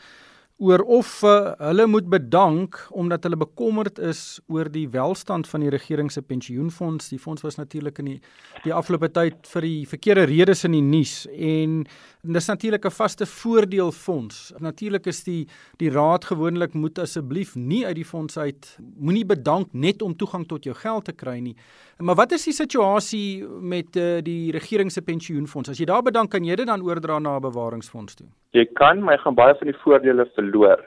oor 0.58 0.82
of 0.82 1.22
uh, 1.22 1.52
hulle 1.62 1.86
moet 1.86 2.08
bedank 2.10 2.80
omdat 2.90 3.22
hulle 3.22 3.38
bekommerd 3.38 3.98
is 4.02 4.40
oor 4.50 4.66
die 4.70 4.88
welstand 4.90 5.46
van 5.46 5.62
die 5.62 5.70
regering 5.70 6.10
se 6.10 6.22
pensioenfonds. 6.22 7.12
Die 7.12 7.18
fonds 7.22 7.44
was 7.46 7.60
natuurlik 7.60 8.00
in 8.02 8.12
die 8.12 8.18
die 8.64 8.74
afgelope 8.74 9.10
tyd 9.14 9.46
vir 9.52 9.62
die 9.62 9.86
verkeerde 9.86 10.26
redes 10.26 10.64
in 10.66 10.74
die 10.74 10.82
nuus 10.82 11.28
en 11.30 11.84
dis 12.26 12.50
natuurlik 12.50 12.84
'n 12.84 12.90
vaste 12.90 13.26
voordeelfonds. 13.26 14.52
Natuurlik 14.58 15.06
is 15.06 15.22
die 15.22 15.46
die 15.78 15.90
raad 15.90 16.24
gewoonlik 16.24 16.74
moet 16.74 16.98
asseblief 16.98 17.54
nie 17.54 17.86
uit 17.86 17.94
die 17.94 18.04
fonds 18.04 18.36
uit 18.36 18.78
moenie 18.98 19.24
bedank 19.24 19.72
net 19.72 20.02
om 20.02 20.16
toegang 20.16 20.46
tot 20.46 20.64
jou 20.64 20.74
geld 20.74 21.04
te 21.04 21.12
kry 21.12 21.38
nie. 21.38 21.56
Maar 21.98 22.14
wat 22.14 22.32
is 22.32 22.44
die 22.44 22.52
situasie 22.52 23.46
met 23.46 23.96
uh, 23.96 24.20
die 24.22 24.50
regering 24.50 24.90
se 24.92 25.02
pensioenfonds? 25.02 25.68
As 25.68 25.78
jy 25.78 25.84
daar 25.84 26.02
bedank, 26.02 26.30
kan 26.30 26.44
jy 26.44 26.56
dit 26.56 26.66
dan 26.66 26.82
oordra 26.82 27.18
na 27.18 27.36
'n 27.36 27.42
bewaringsfonds 27.42 28.14
toe? 28.14 28.26
Jy 28.56 28.64
kan, 28.80 29.02
maar 29.02 29.18
jy 29.18 29.24
gaan 29.24 29.36
baie 29.36 29.56
van 29.58 29.68
die 29.68 29.80
voordele 29.82 30.24
verloor. 30.36 30.84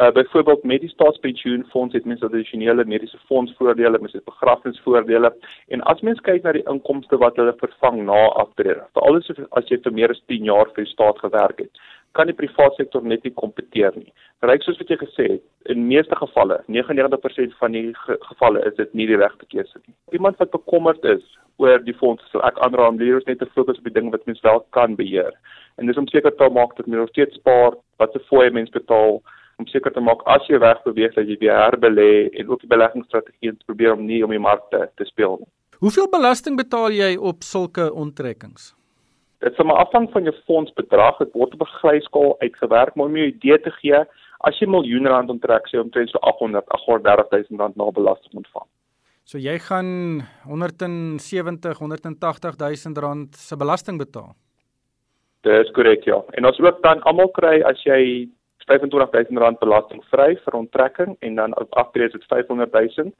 Uh 0.00 0.08
byvoorbeeld 0.16 0.62
met 0.64 0.80
die 0.80 0.88
staatspensioenfonds 0.88 1.94
het 1.94 2.06
mense 2.08 2.24
addisionele 2.24 2.84
mediese 2.88 3.18
fondsvoordele, 3.28 3.98
mense 4.00 4.16
het 4.16 4.24
begrafnisvoordele 4.24 5.34
en 5.68 5.82
as 5.92 6.00
mens 6.00 6.20
kyk 6.24 6.46
na 6.46 6.54
die 6.56 6.64
inkomste 6.72 7.18
wat 7.20 7.36
hulle 7.36 7.52
vervang 7.60 7.98
na 8.08 8.22
aftrede, 8.40 8.86
veral 8.96 9.20
as, 9.20 9.28
as 9.60 9.68
jy 9.68 9.76
vir 9.84 9.92
meer 9.98 10.14
as 10.16 10.22
10 10.32 10.48
jaar 10.48 10.72
vir 10.72 10.86
die 10.86 10.92
staat 10.94 11.20
gewerk 11.20 11.60
het, 11.60 11.84
kan 12.16 12.28
die 12.28 12.36
private 12.36 12.76
sektor 12.76 13.04
net 13.04 13.24
nie 13.24 13.32
kompeteer 13.36 13.94
nie. 13.96 14.10
Ryk 14.44 14.64
soos 14.64 14.78
wat 14.80 14.90
jy 14.92 14.98
gesê 15.00 15.28
het, 15.34 15.44
in 15.72 15.86
meeste 15.88 16.16
gevalle, 16.18 16.58
99% 16.68 17.54
van 17.60 17.76
die 17.76 17.92
ge 17.96 18.16
gevalle 18.28 18.64
is 18.68 18.76
dit 18.78 18.94
nie 18.98 19.06
die 19.10 19.20
regte 19.20 19.48
keuse 19.48 19.80
nie. 19.84 19.94
Iemand 20.18 20.40
wat 20.42 20.52
bekommerd 20.52 21.04
is 21.08 21.24
oor 21.62 21.80
die 21.86 21.96
fonds, 22.00 22.24
sal 22.32 22.44
ek 22.48 22.58
aanraai 22.64 22.88
om 22.88 22.98
leerders 23.00 23.28
net 23.28 23.40
te 23.40 23.48
fokus 23.54 23.78
op 23.80 23.88
die 23.88 23.94
dinge 23.94 24.12
wat 24.14 24.26
mens 24.26 24.42
wel 24.44 24.60
kan 24.76 24.96
beheer. 24.98 25.32
En 25.78 25.88
dis 25.88 26.00
om 26.00 26.08
seker 26.10 26.34
te 26.36 26.50
maak 26.52 26.76
dat 26.76 26.86
mens 26.86 27.04
nog 27.04 27.14
steeds 27.14 27.38
spaar, 27.40 27.78
wat 28.02 28.12
se 28.12 28.24
fooie 28.28 28.50
mens 28.50 28.72
betaal 28.74 29.20
om 29.60 29.68
seker 29.70 29.94
te 29.94 30.02
maak 30.04 30.24
as 30.34 30.44
jy 30.50 30.60
wegbeweeg 30.60 31.16
dat 31.16 31.28
jy 31.28 31.38
weer 31.40 31.56
herbelê 31.56 32.28
en 32.40 32.52
ook 32.52 32.64
die 32.64 32.72
beleggingsstrategieë 32.72 33.58
probeer 33.66 33.96
om 33.96 34.06
nie 34.06 34.22
om 34.26 34.32
die 34.34 34.42
markte 34.42 34.88
te 34.98 35.08
speel 35.08 35.38
nie. 35.40 35.50
Hoeveel 35.82 36.08
belasting 36.10 36.58
betaal 36.58 36.94
jy 36.94 37.16
op 37.18 37.42
sulke 37.46 37.88
onttrekkings? 37.92 38.72
Dit 39.42 39.56
sal 39.58 39.66
maar 39.66 39.82
afhang 39.82 40.06
van 40.12 40.28
jou 40.28 40.34
fondsbedrag. 40.46 41.16
Dit 41.18 41.32
word 41.34 41.54
op 41.54 41.62
'n 41.66 41.74
glyskaal 41.80 42.36
uitgewerk, 42.38 42.94
maar 42.94 43.06
om 43.06 43.16
jou 43.16 43.26
idee 43.26 43.60
te 43.60 43.70
gee, 43.70 44.04
as 44.38 44.58
jy 44.58 44.66
miljoen 44.66 45.06
rand 45.06 45.30
onttrek, 45.30 45.66
sê 45.68 45.80
omtrent 45.80 46.10
so 46.10 46.18
800 46.18 46.68
830 46.68 47.50
000 47.50 47.60
rand 47.60 47.76
na 47.76 47.90
belasting 47.90 48.34
ontvang. 48.34 48.68
So 49.24 49.38
jy 49.38 49.58
gaan 49.58 50.22
170 50.44 51.78
180 51.78 52.56
000 52.58 53.00
rand 53.00 53.36
se 53.36 53.56
belasting 53.56 53.98
betaal. 53.98 54.34
Dis 55.42 55.70
korrek 55.74 56.04
ja. 56.04 56.22
En 56.38 56.46
ons 56.46 56.60
ook 56.60 56.82
dan 56.82 57.02
almal 57.02 57.30
kry 57.34 57.62
as 57.62 57.82
jy 57.82 58.28
R25000 58.70 59.58
belastingvry 59.58 60.36
vir 60.44 60.58
onttrekking 60.58 61.16
en 61.20 61.34
dan 61.34 61.54
aftrede 61.70 62.06
is 62.06 62.12
dit 62.12 62.26
R500000. 62.30 63.10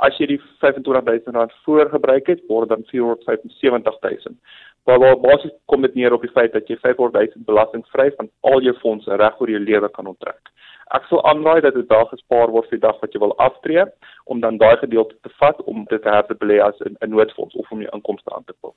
As 0.00 0.16
jy 0.20 0.26
die 0.26 0.40
R25000 0.40 1.56
voorgebruik 1.64 2.26
het, 2.26 2.44
word 2.48 2.68
dan 2.68 2.84
R475000. 2.88 4.36
Maar 4.88 4.98
waar 4.98 5.20
basies 5.20 5.52
kom 5.66 5.82
dit 5.82 5.94
neer 5.94 6.12
op 6.12 6.22
die 6.24 6.32
feit 6.32 6.52
dat 6.52 6.68
jy 6.68 6.76
R500000 6.76 7.44
belastingvry 7.46 8.10
van 8.16 8.30
al 8.40 8.62
jou 8.64 8.74
fondse 8.80 9.16
reg 9.16 9.40
oor 9.40 9.50
jou 9.50 9.60
lewe 9.60 9.90
kan 9.96 10.06
onttrek. 10.06 10.52
Ek 10.96 11.04
sal 11.06 11.20
aanraai 11.30 11.60
dat 11.62 11.76
dit 11.78 11.88
daar 11.88 12.08
gespaar 12.10 12.50
word 12.50 12.66
vir 12.70 12.80
die 12.80 12.86
dag 12.86 12.96
wat 13.02 13.12
jy 13.14 13.20
wil 13.22 13.36
aftree 13.38 13.84
om 14.32 14.40
dan 14.40 14.58
daai 14.58 14.76
gedeelte 14.80 15.14
te 15.22 15.30
vat 15.38 15.60
om 15.70 15.84
dit 15.90 16.02
te 16.02 16.10
herbelê 16.10 16.58
as 16.64 16.80
'n 16.80 17.10
noodfonds 17.10 17.54
of 17.54 17.70
om 17.70 17.82
jou 17.82 17.90
inkomste 17.94 18.34
aan 18.34 18.44
te 18.44 18.54
vul. 18.60 18.74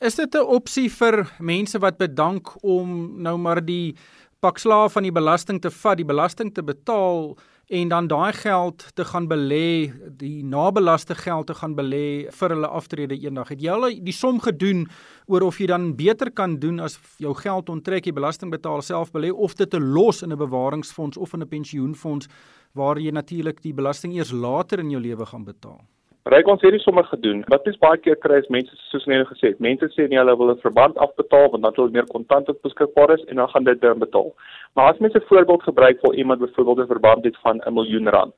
Is 0.00 0.16
dit 0.16 0.34
'n 0.34 0.46
opsie 0.56 0.88
vir 0.88 1.28
mense 1.38 1.78
wat 1.78 1.98
bedank 1.98 2.64
om 2.64 3.22
nou 3.22 3.36
maar 3.36 3.60
die 3.60 3.94
pak 4.40 4.58
slaaf 4.58 4.92
van 4.92 5.02
die 5.02 5.12
belasting 5.12 5.60
te 5.60 5.70
vat, 5.70 5.96
die 5.96 6.08
belasting 6.12 6.54
te 6.54 6.62
betaal 6.62 7.36
en 7.70 7.88
dan 7.88 8.06
daai 8.10 8.32
geld 8.32 8.84
te 8.94 9.04
gaan 9.04 9.28
belê, 9.30 9.92
die 10.18 10.42
nabelaste 10.44 11.14
geld 11.14 11.46
te 11.46 11.54
gaan 11.54 11.76
belê 11.78 12.26
vir 12.34 12.54
hulle 12.54 12.66
aftrede 12.66 13.14
eendag. 13.14 13.52
Het 13.54 13.62
jy 13.62 13.70
al 13.70 13.86
die 14.02 14.14
som 14.14 14.40
gedoen 14.42 14.88
oor 15.30 15.46
of 15.46 15.60
jy 15.62 15.68
dan 15.70 15.92
beter 15.94 16.32
kan 16.34 16.58
doen 16.58 16.82
as 16.82 16.98
jou 17.22 17.30
geld 17.38 17.70
onttrek, 17.70 18.08
jy 18.08 18.14
belasting 18.16 18.50
betaal 18.50 18.82
self 18.82 19.14
belê 19.14 19.30
of 19.30 19.54
dit 19.54 19.70
te 19.70 19.78
los 19.78 20.22
in 20.26 20.32
'n 20.32 20.42
bewaringsfonds 20.42 21.16
of 21.16 21.32
in 21.34 21.42
'n 21.42 21.48
pensioenfonds 21.48 22.26
waar 22.74 22.98
jy 22.98 23.12
natuurlik 23.12 23.62
die 23.62 23.74
belasting 23.74 24.14
eers 24.14 24.32
later 24.32 24.80
in 24.80 24.90
jou 24.90 25.00
lewe 25.00 25.26
gaan 25.26 25.44
betaal? 25.44 25.86
Ryk 26.28 26.48
ons 26.52 26.60
hierdie 26.60 26.82
sommer 26.84 27.06
gedoen. 27.08 27.38
Wat 27.48 27.64
is 27.70 27.78
baie 27.80 27.96
keer 27.96 28.18
kry 28.20 28.42
is 28.42 28.48
mense 28.52 28.74
soos 28.90 29.06
net 29.08 29.24
gesê 29.30 29.54
het, 29.54 29.60
mense 29.64 29.86
sê 29.94 30.04
nie 30.08 30.18
hulle 30.20 30.34
wil 30.36 30.50
'n 30.52 30.60
verband 30.60 30.98
afbetaal 31.00 31.48
want 31.50 31.62
dan 31.62 31.72
hulle 31.76 31.94
meer 31.94 32.06
kontant 32.12 32.48
op 32.52 32.60
beskikbaar 32.60 33.14
is 33.14 33.24
en 33.28 33.36
dan 33.36 33.48
gaan 33.48 33.64
dit 33.64 33.80
dan 33.80 33.98
betaal. 33.98 34.34
Maar 34.74 34.92
as 34.92 35.00
mense 35.00 35.16
'n 35.16 35.28
voorbeeld 35.30 35.62
gebruik 35.62 36.00
vir 36.00 36.14
iemand 36.14 36.40
byvoorbeeld 36.40 36.78
'n 36.80 36.92
verband 36.92 37.24
het 37.24 37.36
van 37.38 37.62
'n 37.64 37.72
miljoen 37.72 38.08
rand. 38.08 38.34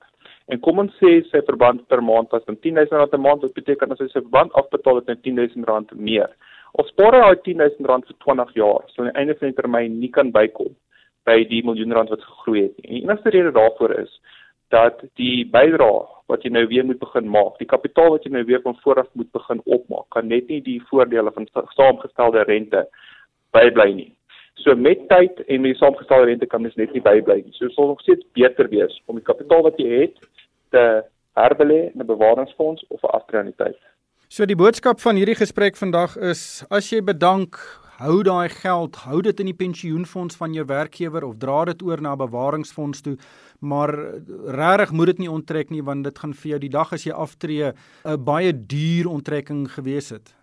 En 0.47 0.61
kom 0.61 0.79
ons 0.79 0.93
sê 1.03 1.27
sy 1.31 1.43
verband 1.43 1.89
per 1.89 2.03
maand 2.03 2.31
was 2.31 2.45
dan 2.45 2.57
10000 2.61 2.99
rand 3.01 3.13
'n 3.13 3.21
maand, 3.21 3.41
dit 3.41 3.53
beteken 3.53 3.91
as 3.91 3.99
hy 3.99 4.07
sy 4.07 4.21
verband 4.21 4.53
afbetaal 4.53 4.97
het 4.97 5.07
net 5.07 5.23
10000 5.23 5.65
rand 5.67 5.91
meer. 5.95 6.31
Of 6.73 6.87
spaar 6.87 7.15
hy 7.15 7.35
10000 7.35 7.87
rand 7.87 8.07
vir 8.07 8.17
20 8.19 8.55
jaar, 8.55 8.83
sal 8.87 9.05
aan 9.05 9.11
die 9.13 9.19
einde 9.21 9.35
van 9.35 9.49
die 9.49 9.57
termyn 9.57 9.99
nie 9.99 10.11
kan 10.11 10.31
bykom 10.31 10.77
by 11.25 11.45
die 11.45 11.65
miljoen 11.65 11.93
rand 11.93 12.09
wat 12.09 12.23
gegroei 12.23 12.63
het 12.63 12.77
nie. 12.77 12.89
En 12.89 12.95
die 12.95 13.03
enigste 13.03 13.31
rede 13.31 13.53
daarvoor 13.53 13.91
is 13.91 14.21
dat 14.69 15.03
die 15.15 15.45
bydrae 15.45 16.07
wat 16.33 16.43
jy 16.45 16.53
nou 16.55 16.65
weer 16.71 16.87
moet 16.89 17.01
begin 17.03 17.29
maak, 17.29 17.59
die 17.61 17.69
kapitaal 17.69 18.17
wat 18.17 18.27
jy 18.27 18.33
nou 18.35 18.45
weer 18.49 18.63
van 18.65 18.77
vooraf 18.83 19.09
moet 19.19 19.31
begin 19.37 19.61
opmaak, 19.65 20.09
kan 20.17 20.29
net 20.29 20.49
nie 20.49 20.61
die 20.65 20.81
voordele 20.91 21.33
van 21.37 21.49
saamgestelde 21.77 22.45
rente 22.49 22.87
bybly 23.57 23.89
nie. 24.01 24.11
So 24.65 24.75
met 24.77 25.07
tyd 25.09 25.41
en 25.47 25.65
met 25.65 25.75
die 25.75 25.81
saamgestelde 25.81 26.31
rente 26.31 26.49
kan 26.51 26.65
mens 26.65 26.77
net 26.81 26.93
nie 26.93 27.05
bybly 27.05 27.41
nie. 27.43 27.55
So 27.57 27.69
sal 27.77 27.93
nog 27.93 28.05
steeds 28.05 28.27
beter 28.37 28.69
wees 28.73 28.99
om 29.07 29.21
die 29.21 29.27
kapitaal 29.27 29.65
wat 29.69 29.81
jy 29.81 30.05
het 30.05 30.21
te 30.75 30.85
herbelê 31.39 31.93
in 31.93 32.01
'n 32.01 32.07
bewaringsfonds 32.07 32.85
of 32.89 33.03
'n 33.03 33.15
aftreiniteit. 33.19 33.79
So 34.29 34.45
die 34.47 34.57
boodskap 34.57 35.01
van 35.01 35.17
hierdie 35.17 35.37
gesprek 35.37 35.77
vandag 35.77 36.17
is 36.17 36.65
as 36.71 36.91
jy 36.91 37.03
bedank 37.05 37.57
hou 38.01 38.23
daai 38.23 38.49
geld, 38.49 38.97
hou 39.05 39.21
dit 39.23 39.41
in 39.41 39.51
die 39.51 39.57
pensioenfonds 39.57 40.37
van 40.37 40.55
jou 40.57 40.65
werkgewer 40.67 41.25
of 41.25 41.37
dra 41.43 41.65
dit 41.65 41.83
oor 41.83 42.01
na 42.01 42.15
'n 42.15 42.19
bewaringsfonds 42.19 43.03
toe, 43.03 43.17
maar 43.61 43.93
regtig 44.47 44.93
moet 44.93 45.07
dit 45.07 45.19
nie 45.19 45.31
onttrek 45.31 45.71
nie 45.71 45.83
want 45.83 46.05
dit 46.05 46.19
gaan 46.19 46.35
vir 46.35 46.51
jou 46.51 46.59
die 46.59 46.73
dag 46.79 46.93
as 46.93 47.05
jy 47.05 47.13
aftree 47.13 47.73
'n 48.05 48.25
baie 48.25 48.53
duur 48.53 49.09
onttrekking 49.09 49.69
gewees 49.71 50.11
het. 50.11 50.35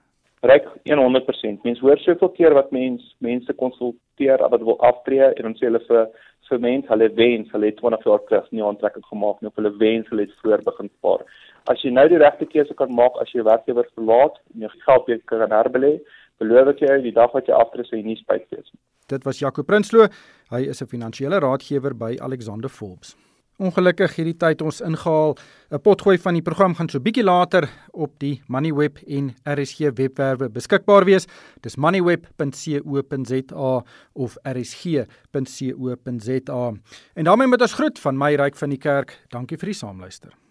Ryk 0.42 0.66
100%. 0.84 1.64
Mense 1.64 1.82
hoor 1.82 1.98
soveel 1.98 2.30
keer 2.30 2.54
wat 2.54 2.72
mense 2.72 3.04
mense 3.20 3.54
konsulteer 3.54 4.40
wat 4.50 4.62
wil 4.62 4.80
aftree 4.80 5.34
en 5.36 5.44
dan 5.44 5.56
sê 5.56 5.68
hulle 5.68 5.82
vir 5.88 6.08
vir 6.50 6.60
mense 6.60 6.90
hulle 6.90 7.10
wens 7.18 7.52
hulle 7.52 7.66
het 7.66 7.78
20 7.82 8.06
jaar 8.06 8.24
terug 8.28 8.48
nie 8.52 8.64
onttrekking 8.64 9.06
gemaak 9.06 9.42
nie 9.42 9.50
of 9.52 9.56
hulle 9.60 9.74
wens 9.78 10.08
hulle 10.10 10.26
het 10.26 10.40
voor 10.42 10.64
begin 10.66 10.90
spaar. 10.90 11.26
As 11.70 11.84
jy 11.84 11.92
nou 11.92 12.08
die 12.08 12.22
regte 12.22 12.46
keuse 12.46 12.74
kan 12.74 12.94
maak 12.96 13.20
as 13.22 13.34
jy 13.36 13.44
werkgewer 13.44 13.90
verlaat 13.98 14.40
en 14.54 14.66
jou 14.66 14.72
geld 14.86 15.12
weer 15.12 15.22
kan 15.26 15.52
herbelê, 15.52 16.00
beloof 16.40 16.68
ek 16.74 16.80
jou 16.86 17.02
die 17.02 17.16
dag 17.16 17.34
wat 17.34 17.48
jy 17.48 17.54
aftree 17.54 17.86
sal 17.88 18.00
jy 18.00 18.06
nie 18.06 18.20
spyt 18.20 18.46
wees 18.52 18.68
nie. 18.72 18.80
Dit 19.10 19.26
was 19.26 19.40
Jaco 19.40 19.64
Prinsloo. 19.64 20.08
Hy 20.52 20.62
is 20.70 20.82
'n 20.82 20.88
finansiële 20.88 21.40
raadgewer 21.40 21.94
by 21.94 22.18
Alexander 22.22 22.70
Forbes. 22.70 23.16
Ongelukkig 23.60 24.16
hierdie 24.16 24.38
tyd 24.40 24.62
ons 24.62 24.82
ingehaal. 24.82 25.36
'n 25.72 25.82
Potgooi 25.84 26.18
van 26.18 26.34
die 26.34 26.42
program 26.42 26.76
gaan 26.76 26.90
so 26.90 27.00
bietjie 27.00 27.24
later 27.24 27.70
op 27.92 28.20
die 28.20 28.42
Moneyweb 28.48 28.98
en 29.08 29.36
RSG 29.44 29.80
webwerwe 29.98 30.50
beskikbaar 30.50 31.06
wees. 31.06 31.28
Dis 31.62 31.76
moneyweb.co.za 31.76 33.84
of 34.14 34.38
rsg.co.za. 34.44 35.04
En 37.16 37.24
daarmee 37.24 37.48
met 37.48 37.62
ons 37.62 37.74
groet 37.74 38.00
van 38.00 38.18
my 38.18 38.36
ryk 38.36 38.56
van 38.56 38.70
die 38.70 38.80
kerk. 38.80 39.26
Dankie 39.30 39.58
vir 39.58 39.68
die 39.68 39.76
saamluister. 39.76 40.49